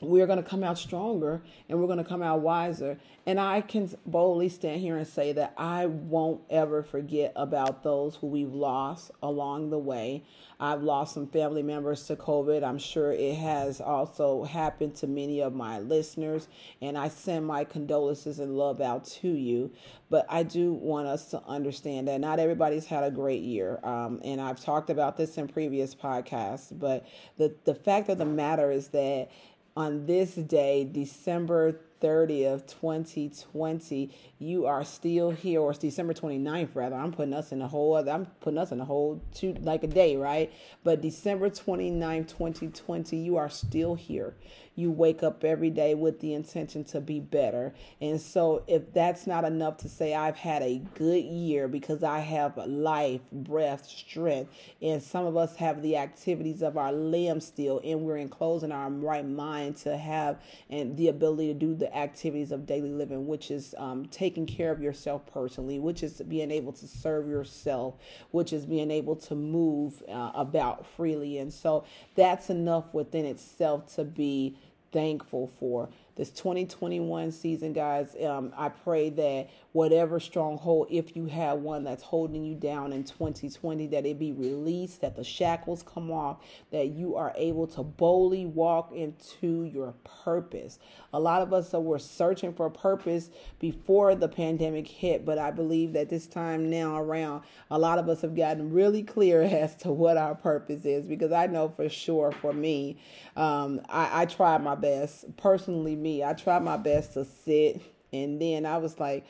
we're 0.00 0.26
going 0.26 0.42
to 0.42 0.48
come 0.48 0.62
out 0.62 0.78
stronger 0.78 1.42
and 1.68 1.80
we're 1.80 1.86
going 1.86 1.98
to 1.98 2.04
come 2.04 2.22
out 2.22 2.40
wiser. 2.40 2.98
And 3.24 3.40
I 3.40 3.62
can 3.62 3.90
boldly 4.04 4.50
stand 4.50 4.80
here 4.80 4.96
and 4.96 5.06
say 5.06 5.32
that 5.32 5.54
I 5.56 5.86
won't 5.86 6.42
ever 6.50 6.82
forget 6.82 7.32
about 7.34 7.82
those 7.82 8.16
who 8.16 8.26
we've 8.26 8.52
lost 8.52 9.10
along 9.22 9.70
the 9.70 9.78
way. 9.78 10.22
I've 10.60 10.82
lost 10.82 11.14
some 11.14 11.26
family 11.26 11.62
members 11.62 12.06
to 12.06 12.16
COVID. 12.16 12.62
I'm 12.62 12.78
sure 12.78 13.12
it 13.12 13.36
has 13.36 13.80
also 13.80 14.44
happened 14.44 14.96
to 14.96 15.06
many 15.06 15.40
of 15.40 15.54
my 15.54 15.78
listeners. 15.78 16.48
And 16.82 16.96
I 16.96 17.08
send 17.08 17.46
my 17.46 17.64
condolences 17.64 18.38
and 18.38 18.56
love 18.56 18.82
out 18.82 19.06
to 19.06 19.28
you. 19.28 19.72
But 20.08 20.26
I 20.28 20.42
do 20.42 20.72
want 20.72 21.08
us 21.08 21.30
to 21.30 21.42
understand 21.46 22.08
that 22.08 22.20
not 22.20 22.38
everybody's 22.38 22.86
had 22.86 23.02
a 23.02 23.10
great 23.10 23.42
year. 23.42 23.80
Um, 23.82 24.20
and 24.24 24.40
I've 24.40 24.60
talked 24.60 24.90
about 24.90 25.16
this 25.16 25.38
in 25.38 25.48
previous 25.48 25.94
podcasts. 25.94 26.68
But 26.78 27.06
the, 27.38 27.54
the 27.64 27.74
fact 27.74 28.08
of 28.10 28.18
the 28.18 28.26
matter 28.26 28.70
is 28.70 28.88
that 28.88 29.30
on 29.76 30.06
this 30.06 30.34
day, 30.34 30.84
December 30.90 31.80
30th, 32.00 32.66
2020, 32.66 34.10
you 34.38 34.66
are 34.66 34.84
still 34.84 35.30
here, 35.30 35.60
or 35.60 35.70
it's 35.70 35.78
December 35.78 36.14
29th, 36.14 36.70
rather. 36.74 36.96
I'm 36.96 37.12
putting 37.12 37.34
us 37.34 37.52
in 37.52 37.62
a 37.62 37.68
whole 37.68 37.94
other, 37.94 38.12
I'm 38.12 38.26
putting 38.40 38.58
us 38.58 38.72
in 38.72 38.80
a 38.80 38.84
whole 38.84 39.22
two, 39.34 39.54
like 39.60 39.82
a 39.84 39.88
day, 39.88 40.16
right? 40.16 40.52
But 40.84 41.00
December 41.00 41.50
29th, 41.50 42.28
2020, 42.28 43.16
you 43.16 43.36
are 43.36 43.48
still 43.48 43.94
here 43.94 44.34
you 44.76 44.90
wake 44.90 45.22
up 45.22 45.42
every 45.42 45.70
day 45.70 45.94
with 45.94 46.20
the 46.20 46.34
intention 46.34 46.84
to 46.84 47.00
be 47.00 47.18
better. 47.18 47.72
And 48.00 48.20
so, 48.20 48.62
if 48.68 48.92
that's 48.92 49.26
not 49.26 49.44
enough 49.44 49.78
to 49.78 49.88
say 49.88 50.14
I've 50.14 50.36
had 50.36 50.62
a 50.62 50.78
good 50.94 51.24
year 51.24 51.66
because 51.66 52.02
I 52.02 52.20
have 52.20 52.56
life, 52.58 53.22
breath, 53.32 53.86
strength, 53.86 54.52
and 54.82 55.02
some 55.02 55.24
of 55.24 55.36
us 55.36 55.56
have 55.56 55.82
the 55.82 55.96
activities 55.96 56.62
of 56.62 56.76
our 56.76 56.92
limbs 56.92 57.46
still, 57.46 57.80
and 57.82 58.02
we're 58.02 58.18
enclosed 58.18 58.64
in 58.64 58.70
our 58.70 58.90
right 58.90 59.26
mind 59.26 59.78
to 59.78 59.96
have 59.96 60.38
and 60.68 60.96
the 60.96 61.08
ability 61.08 61.48
to 61.48 61.54
do 61.54 61.74
the 61.86 61.96
activities 61.96 62.50
of 62.50 62.66
daily 62.66 62.90
living, 62.90 63.26
which 63.26 63.50
is 63.50 63.74
um, 63.78 64.06
taking 64.06 64.44
care 64.44 64.72
of 64.72 64.82
yourself 64.82 65.24
personally, 65.32 65.78
which 65.78 66.02
is 66.02 66.20
being 66.22 66.50
able 66.50 66.72
to 66.72 66.86
serve 66.86 67.28
yourself, 67.28 67.94
which 68.32 68.52
is 68.52 68.66
being 68.66 68.90
able 68.90 69.14
to 69.14 69.34
move 69.36 70.02
uh, 70.08 70.32
about 70.34 70.84
freely. 70.96 71.38
And 71.38 71.52
so 71.52 71.84
that's 72.16 72.50
enough 72.50 72.92
within 72.92 73.24
itself 73.24 73.94
to 73.94 74.04
be 74.04 74.56
thankful 74.90 75.46
for 75.60 75.88
this 76.16 76.30
2021 76.30 77.30
season, 77.30 77.74
guys. 77.74 78.16
Um, 78.24 78.52
I 78.56 78.70
pray 78.70 79.10
that 79.10 79.50
whatever 79.72 80.18
stronghold, 80.18 80.88
if 80.90 81.14
you 81.14 81.26
have 81.26 81.58
one 81.58 81.84
that's 81.84 82.02
holding 82.02 82.42
you 82.42 82.54
down 82.54 82.94
in 82.94 83.04
2020, 83.04 83.86
that 83.88 84.06
it 84.06 84.18
be 84.18 84.32
released, 84.32 85.02
that 85.02 85.14
the 85.14 85.22
shackles 85.22 85.82
come 85.82 86.10
off, 86.10 86.38
that 86.72 86.88
you 86.88 87.16
are 87.16 87.34
able 87.36 87.66
to 87.66 87.82
boldly 87.82 88.46
walk 88.46 88.92
into 88.92 89.64
your 89.64 89.92
purpose. 90.24 90.78
A 91.12 91.20
lot 91.20 91.42
of 91.42 91.52
us 91.52 91.72
were 91.74 91.98
searching 91.98 92.54
for 92.54 92.66
a 92.66 92.70
purpose 92.70 93.28
before 93.58 94.14
the 94.14 94.28
pandemic 94.28 94.88
hit, 94.88 95.26
but 95.26 95.38
I 95.38 95.50
believe 95.50 95.92
that 95.92 96.08
this 96.08 96.26
time 96.26 96.70
now 96.70 96.96
around, 96.96 97.42
a 97.70 97.78
lot 97.78 97.98
of 97.98 98.08
us 98.08 98.22
have 98.22 98.34
gotten 98.34 98.72
really 98.72 99.02
clear 99.02 99.42
as 99.42 99.74
to 99.76 99.92
what 99.92 100.16
our 100.16 100.34
purpose 100.34 100.86
is 100.86 101.06
because 101.06 101.32
I 101.32 101.46
know 101.46 101.68
for 101.68 101.90
sure 101.90 102.32
for 102.32 102.54
me, 102.54 102.96
um, 103.36 103.82
I, 103.90 104.22
I 104.22 104.24
tried 104.24 104.62
my 104.62 104.74
best 104.74 105.36
personally 105.36 105.94
me. 106.06 106.22
I 106.22 106.34
tried 106.34 106.62
my 106.62 106.76
best 106.76 107.14
to 107.14 107.24
sit, 107.24 107.80
and 108.12 108.40
then 108.40 108.64
I 108.64 108.78
was 108.78 109.00
like, 109.00 109.26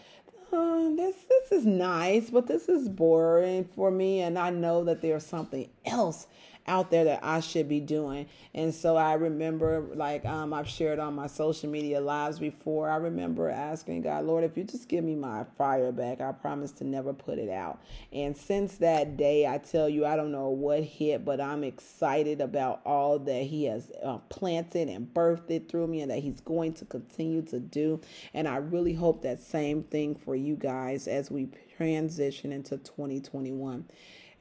oh, 0.53 0.95
this 0.95 1.17
this 1.29 1.61
is 1.61 1.67
nice, 1.67 2.29
but 2.31 2.47
this 2.47 2.69
is 2.69 2.89
boring 2.89 3.65
for 3.75 3.91
me, 3.91 4.21
and 4.21 4.39
I 4.39 4.51
know 4.51 4.85
that 4.85 5.01
there's 5.01 5.25
something 5.25 5.71
else 5.87 6.27
out 6.67 6.91
there 6.91 7.05
that 7.05 7.21
I 7.23 7.41
should 7.41 7.69
be 7.69 7.81
doing. 7.81 8.27
And 8.55 8.75
so 8.75 8.97
I 8.97 9.15
remember, 9.15 9.81
like 9.95 10.25
um, 10.25 10.53
I've 10.53 10.69
shared 10.69 10.99
on 10.99 11.15
my 11.15 11.27
social 11.27 11.69
media 11.69 12.01
lives 12.01 12.39
before, 12.39 12.89
I 12.89 12.97
remember 12.97 13.49
asking 13.49 14.03
God, 14.03 14.25
Lord, 14.25 14.45
if 14.45 14.57
you 14.57 14.65
just 14.65 14.89
give 14.89 15.05
me 15.05 15.15
my 15.15 15.45
fire 15.57 15.93
back, 15.93 16.21
I 16.21 16.33
promise 16.33 16.73
to 16.73 16.85
never 16.85 17.13
put 17.13 17.39
it 17.39 17.51
out. 17.51 17.81
And 18.13 18.37
since 18.37 18.77
that 18.79 19.17
day, 19.17 19.47
I 19.47 19.59
tell 19.59 19.89
you, 19.89 20.07
I 20.07 20.17
don't 20.17 20.33
know 20.33 20.49
what 20.49 20.83
hit, 20.83 21.25
but 21.25 21.41
I'm 21.41 21.65
excited 21.65 22.41
about 22.41 22.81
all 22.85 23.19
that 23.21 23.43
He 23.43 23.65
has 23.65 23.91
uh, 24.03 24.19
planted 24.29 24.89
and 24.89 25.13
birthed 25.13 25.51
it 25.51 25.69
through 25.69 25.87
me 25.87 26.01
and 26.01 26.11
that 26.11 26.21
He's 26.21 26.41
going 26.41 26.75
to 26.75 26.85
continue 26.85 27.43
to 27.43 27.61
do. 27.61 28.01
And 28.35 28.49
I 28.49 28.57
really 28.57 28.95
hope 28.95 29.23
that 29.23 29.41
same 29.41 29.83
thing 29.83 30.15
for 30.15 30.35
you 30.35 30.57
guys 30.57 31.07
as 31.09 31.31
we 31.31 31.49
transition 31.77 32.53
into 32.53 32.79
2021. 32.79 33.85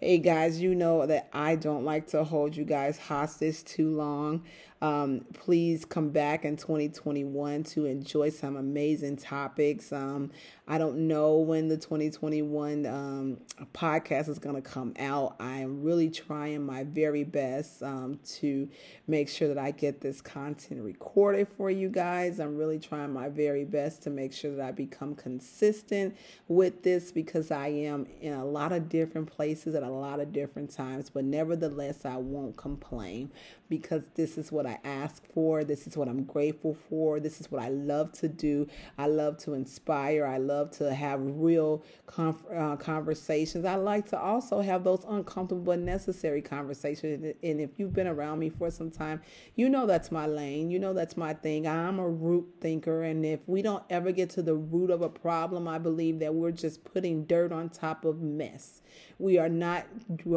Hey 0.05 0.19
guys, 0.19 0.61
you 0.61 0.75
know 0.75 1.07
that 1.07 1.29
I 1.33 1.55
don't 1.55 1.83
like 1.83 2.05
to 2.09 2.23
hold 2.23 2.55
you 2.55 2.63
guys 2.63 2.99
hostage 2.99 3.63
too 3.63 3.89
long. 3.89 4.43
Um, 4.85 5.25
please 5.33 5.83
come 5.83 6.09
back 6.09 6.45
in 6.45 6.57
2021 6.57 7.63
to 7.63 7.85
enjoy 7.85 8.29
some 8.29 8.55
amazing 8.55 9.17
topics. 9.17 9.91
Um, 9.91 10.29
I 10.67 10.77
don't 10.77 11.07
know 11.07 11.37
when 11.37 11.69
the 11.69 11.77
2021 11.77 12.85
um, 12.85 13.37
podcast 13.73 14.29
is 14.29 14.37
going 14.37 14.55
to 14.55 14.61
come 14.61 14.93
out. 14.99 15.37
I 15.39 15.57
am 15.57 15.81
really 15.81 16.11
trying 16.11 16.63
my 16.63 16.83
very 16.83 17.23
best 17.23 17.81
um, 17.81 18.19
to 18.35 18.69
make 19.07 19.27
sure 19.27 19.47
that 19.47 19.57
I 19.57 19.71
get 19.71 20.01
this 20.01 20.21
content 20.21 20.83
recorded 20.83 21.47
for 21.57 21.71
you 21.71 21.89
guys. 21.89 22.39
I'm 22.39 22.55
really 22.55 22.77
trying 22.77 23.11
my 23.11 23.29
very 23.29 23.63
best 23.63 24.03
to 24.03 24.11
make 24.11 24.33
sure 24.33 24.55
that 24.55 24.65
I 24.65 24.71
become 24.71 25.15
consistent 25.15 26.15
with 26.47 26.83
this 26.83 27.11
because 27.11 27.49
I 27.49 27.69
am 27.69 28.05
in 28.21 28.33
a 28.33 28.45
lot 28.45 28.71
of 28.71 28.87
different 28.87 29.31
places 29.31 29.73
at 29.73 29.81
a 29.81 29.89
lot 29.89 30.19
of 30.19 30.31
different 30.31 30.69
times, 30.69 31.09
but 31.09 31.23
nevertheless, 31.23 32.05
I 32.05 32.17
won't 32.17 32.55
complain 32.55 33.31
because 33.69 34.03
this 34.13 34.37
is 34.37 34.51
what 34.51 34.65
I 34.65 34.74
ask 34.83 35.23
for. 35.33 35.63
This 35.63 35.87
is 35.87 35.97
what 35.97 36.07
I'm 36.07 36.23
grateful 36.23 36.75
for. 36.89 37.19
This 37.19 37.39
is 37.39 37.51
what 37.51 37.61
I 37.61 37.69
love 37.69 38.11
to 38.13 38.27
do. 38.27 38.67
I 38.97 39.07
love 39.07 39.37
to 39.39 39.53
inspire. 39.53 40.25
I 40.25 40.37
love 40.37 40.71
to 40.77 40.93
have 40.93 41.19
real 41.21 41.83
uh, 42.17 42.75
conversations. 42.77 43.65
I 43.65 43.75
like 43.75 44.07
to 44.09 44.19
also 44.19 44.61
have 44.61 44.83
those 44.83 45.05
uncomfortable 45.07 45.63
but 45.63 45.79
necessary 45.79 46.41
conversations. 46.41 47.35
And 47.43 47.61
if 47.61 47.71
you've 47.77 47.93
been 47.93 48.07
around 48.07 48.39
me 48.39 48.49
for 48.49 48.71
some 48.71 48.91
time, 48.91 49.21
you 49.55 49.69
know 49.69 49.85
that's 49.85 50.11
my 50.11 50.25
lane. 50.25 50.69
You 50.69 50.79
know 50.79 50.93
that's 50.93 51.17
my 51.17 51.33
thing. 51.33 51.67
I'm 51.67 51.99
a 51.99 52.09
root 52.09 52.47
thinker. 52.61 53.03
And 53.03 53.25
if 53.25 53.39
we 53.47 53.61
don't 53.61 53.83
ever 53.89 54.11
get 54.11 54.29
to 54.31 54.41
the 54.41 54.55
root 54.55 54.89
of 54.89 55.01
a 55.01 55.09
problem, 55.09 55.67
I 55.67 55.77
believe 55.77 56.19
that 56.19 56.33
we're 56.33 56.51
just 56.51 56.83
putting 56.83 57.25
dirt 57.25 57.51
on 57.51 57.69
top 57.69 58.05
of 58.05 58.21
mess. 58.21 58.81
We 59.19 59.37
are 59.37 59.49
not 59.49 59.85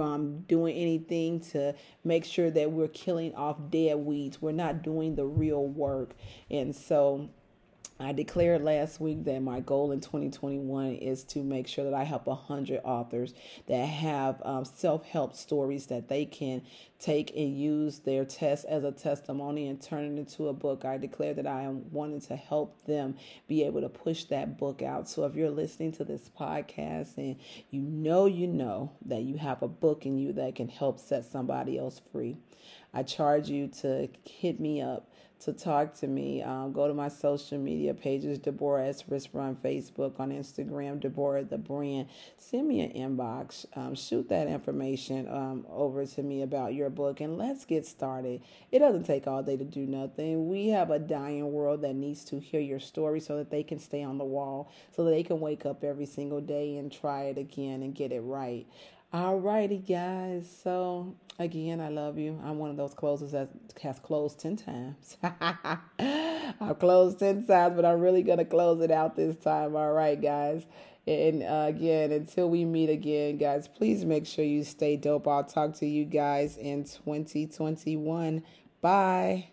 um, 0.01 0.41
doing 0.43 0.77
anything 0.77 1.41
to 1.53 1.75
make 2.05 2.25
sure 2.25 2.51
that 2.51 2.71
we're 2.71 2.89
killing 2.89 3.35
off 3.35 3.57
dead 3.71 3.97
weeds. 3.97 4.18
We're 4.41 4.53
not 4.53 4.83
doing 4.83 5.15
the 5.15 5.27
real 5.27 5.67
work. 5.67 6.15
And 6.51 6.75
so 6.75 7.31
I 8.01 8.13
declared 8.13 8.63
last 8.63 9.01
week 9.01 9.25
that 9.25 9.43
my 9.43 9.59
goal 9.59 9.91
in 9.91 10.01
2021 10.01 10.95
is 10.95 11.25
to 11.25 11.43
make 11.43 11.67
sure 11.67 11.85
that 11.85 11.95
I 11.95 12.05
help 12.05 12.29
100 12.29 12.81
authors 12.85 13.35
that 13.67 13.85
have 13.87 14.41
um, 14.45 14.65
self 14.65 15.05
help 15.05 15.35
stories 15.35 15.87
that 15.87 16.09
they 16.09 16.25
can 16.25 16.63
take 17.01 17.35
and 17.37 17.59
use 17.59 17.99
their 18.01 18.25
test 18.25 18.67
as 18.67 18.85
a 18.85 18.93
testimony 18.93 19.67
and 19.67 19.83
turn 19.83 20.05
it 20.05 20.19
into 20.19 20.47
a 20.47 20.53
book. 20.53 20.85
I 20.85 20.97
declare 20.97 21.35
that 21.35 21.47
I 21.49 21.63
am 21.63 21.91
wanting 21.91 22.21
to 22.23 22.37
help 22.37 22.85
them 22.87 23.17
be 23.49 23.65
able 23.65 23.81
to 23.81 23.89
push 23.89 24.25
that 24.25 24.59
book 24.59 24.81
out. 24.81 25.09
So 25.09 25.25
if 25.25 25.35
you're 25.35 25.51
listening 25.51 25.91
to 25.93 26.05
this 26.05 26.31
podcast 26.39 27.17
and 27.17 27.35
you 27.71 27.83
know, 27.83 28.27
you 28.27 28.47
know 28.47 28.93
that 29.07 29.23
you 29.23 29.39
have 29.39 29.61
a 29.63 29.69
book 29.69 30.07
in 30.07 30.19
you 30.19 30.33
that 30.35 30.55
can 30.55 30.69
help 30.69 31.01
set 31.01 31.25
somebody 31.25 31.77
else 31.77 32.01
free, 32.13 32.37
I 32.93 33.03
charge 33.03 33.49
you 33.49 33.69
to 33.83 34.09
hit 34.25 34.61
me 34.61 34.81
up 34.81 35.09
to 35.41 35.53
talk 35.53 35.95
to 35.95 36.07
me, 36.07 36.43
um, 36.43 36.73
go 36.73 36.89
to 36.89 36.95
my 36.95 37.09
social 37.09 37.59
media 37.59 37.95
pages, 37.95 38.39
Deborah 38.39 38.89
S. 38.89 39.05
Risper 39.05 39.41
on 39.41 39.55
Facebook, 39.57 40.19
on 40.19 40.31
Instagram, 40.31 40.99
Deborah 40.99 41.45
the 41.45 41.59
Brand. 41.59 42.09
Send 42.37 42.67
me 42.67 42.81
an 42.81 42.91
inbox. 42.91 43.65
Um, 43.77 43.95
shoot 43.95 44.29
that 44.31 44.49
information 44.49 45.29
um, 45.29 45.65
over 45.71 46.05
to 46.05 46.23
me 46.23 46.43
about 46.43 46.75
your 46.75 46.91
book, 46.91 47.21
and 47.21 47.39
let's 47.39 47.65
get 47.65 47.87
started. 47.87 48.43
It 48.73 48.81
doesn't 48.81 49.05
take 49.05 49.27
all 49.27 49.43
day 49.43 49.57
to 49.57 49.65
do 49.65 49.87
nothing. 49.87 50.49
We 50.49 50.69
have 50.69 50.91
a 50.91 50.99
dying 50.99 51.53
world 51.53 51.83
that 51.83 51.95
needs 51.95 52.25
to 52.27 52.41
hear 52.41 52.61
your 52.61 52.81
story 52.81 53.21
so 53.21 53.37
that 53.37 53.51
they 53.51 53.63
can 53.63 53.79
stay 53.79 54.03
on 54.03 54.19
the 54.19 54.25
wall, 54.25 54.73
so 54.95 55.05
that 55.05 55.11
they 55.11 55.23
can 55.23 55.39
wake 55.39 55.65
up 55.65 55.85
every 55.85 56.07
single 56.07 56.41
day 56.41 56.77
and 56.79 56.91
try 56.91 57.25
it 57.25 57.39
again 57.39 57.83
and 57.83 57.95
get 57.95 58.11
it 58.11 58.21
right. 58.21 58.67
All 59.13 59.39
righty, 59.41 59.79
guys. 59.79 60.47
So 60.63 61.15
again, 61.39 61.81
I 61.81 61.89
love 61.89 62.19
you. 62.19 62.39
I'm 62.45 62.59
one 62.59 62.71
of 62.71 62.77
those 62.77 62.93
closers 62.93 63.33
that 63.33 63.49
has 63.83 63.99
closed 63.99 64.39
ten 64.39 64.57
times. 64.57 65.17
I've 65.99 66.79
closed 66.79 67.19
ten 67.19 67.47
times, 67.47 67.75
but 67.77 67.87
I'm 67.87 68.01
really 68.01 68.23
gonna 68.23 68.45
close 68.45 68.83
it 68.83 68.91
out 68.91 69.17
this 69.17 69.37
time. 69.39 69.77
All 69.77 69.93
right, 69.93 70.21
guys. 70.21 70.67
And 71.07 71.43
uh, 71.43 71.65
again, 71.69 72.13
until 72.13 72.51
we 72.51 72.67
meet 72.67 72.91
again, 72.91 73.39
guys, 73.39 73.67
please 73.67 74.05
make 74.05 74.27
sure 74.27 74.45
you 74.45 74.63
stay 74.63 74.97
dope. 74.97 75.27
I'll 75.27 75.43
talk 75.43 75.75
to 75.77 75.87
you 75.87 76.05
guys 76.05 76.59
in 76.59 76.85
2021. 76.85 78.43
Bye. 78.83 79.49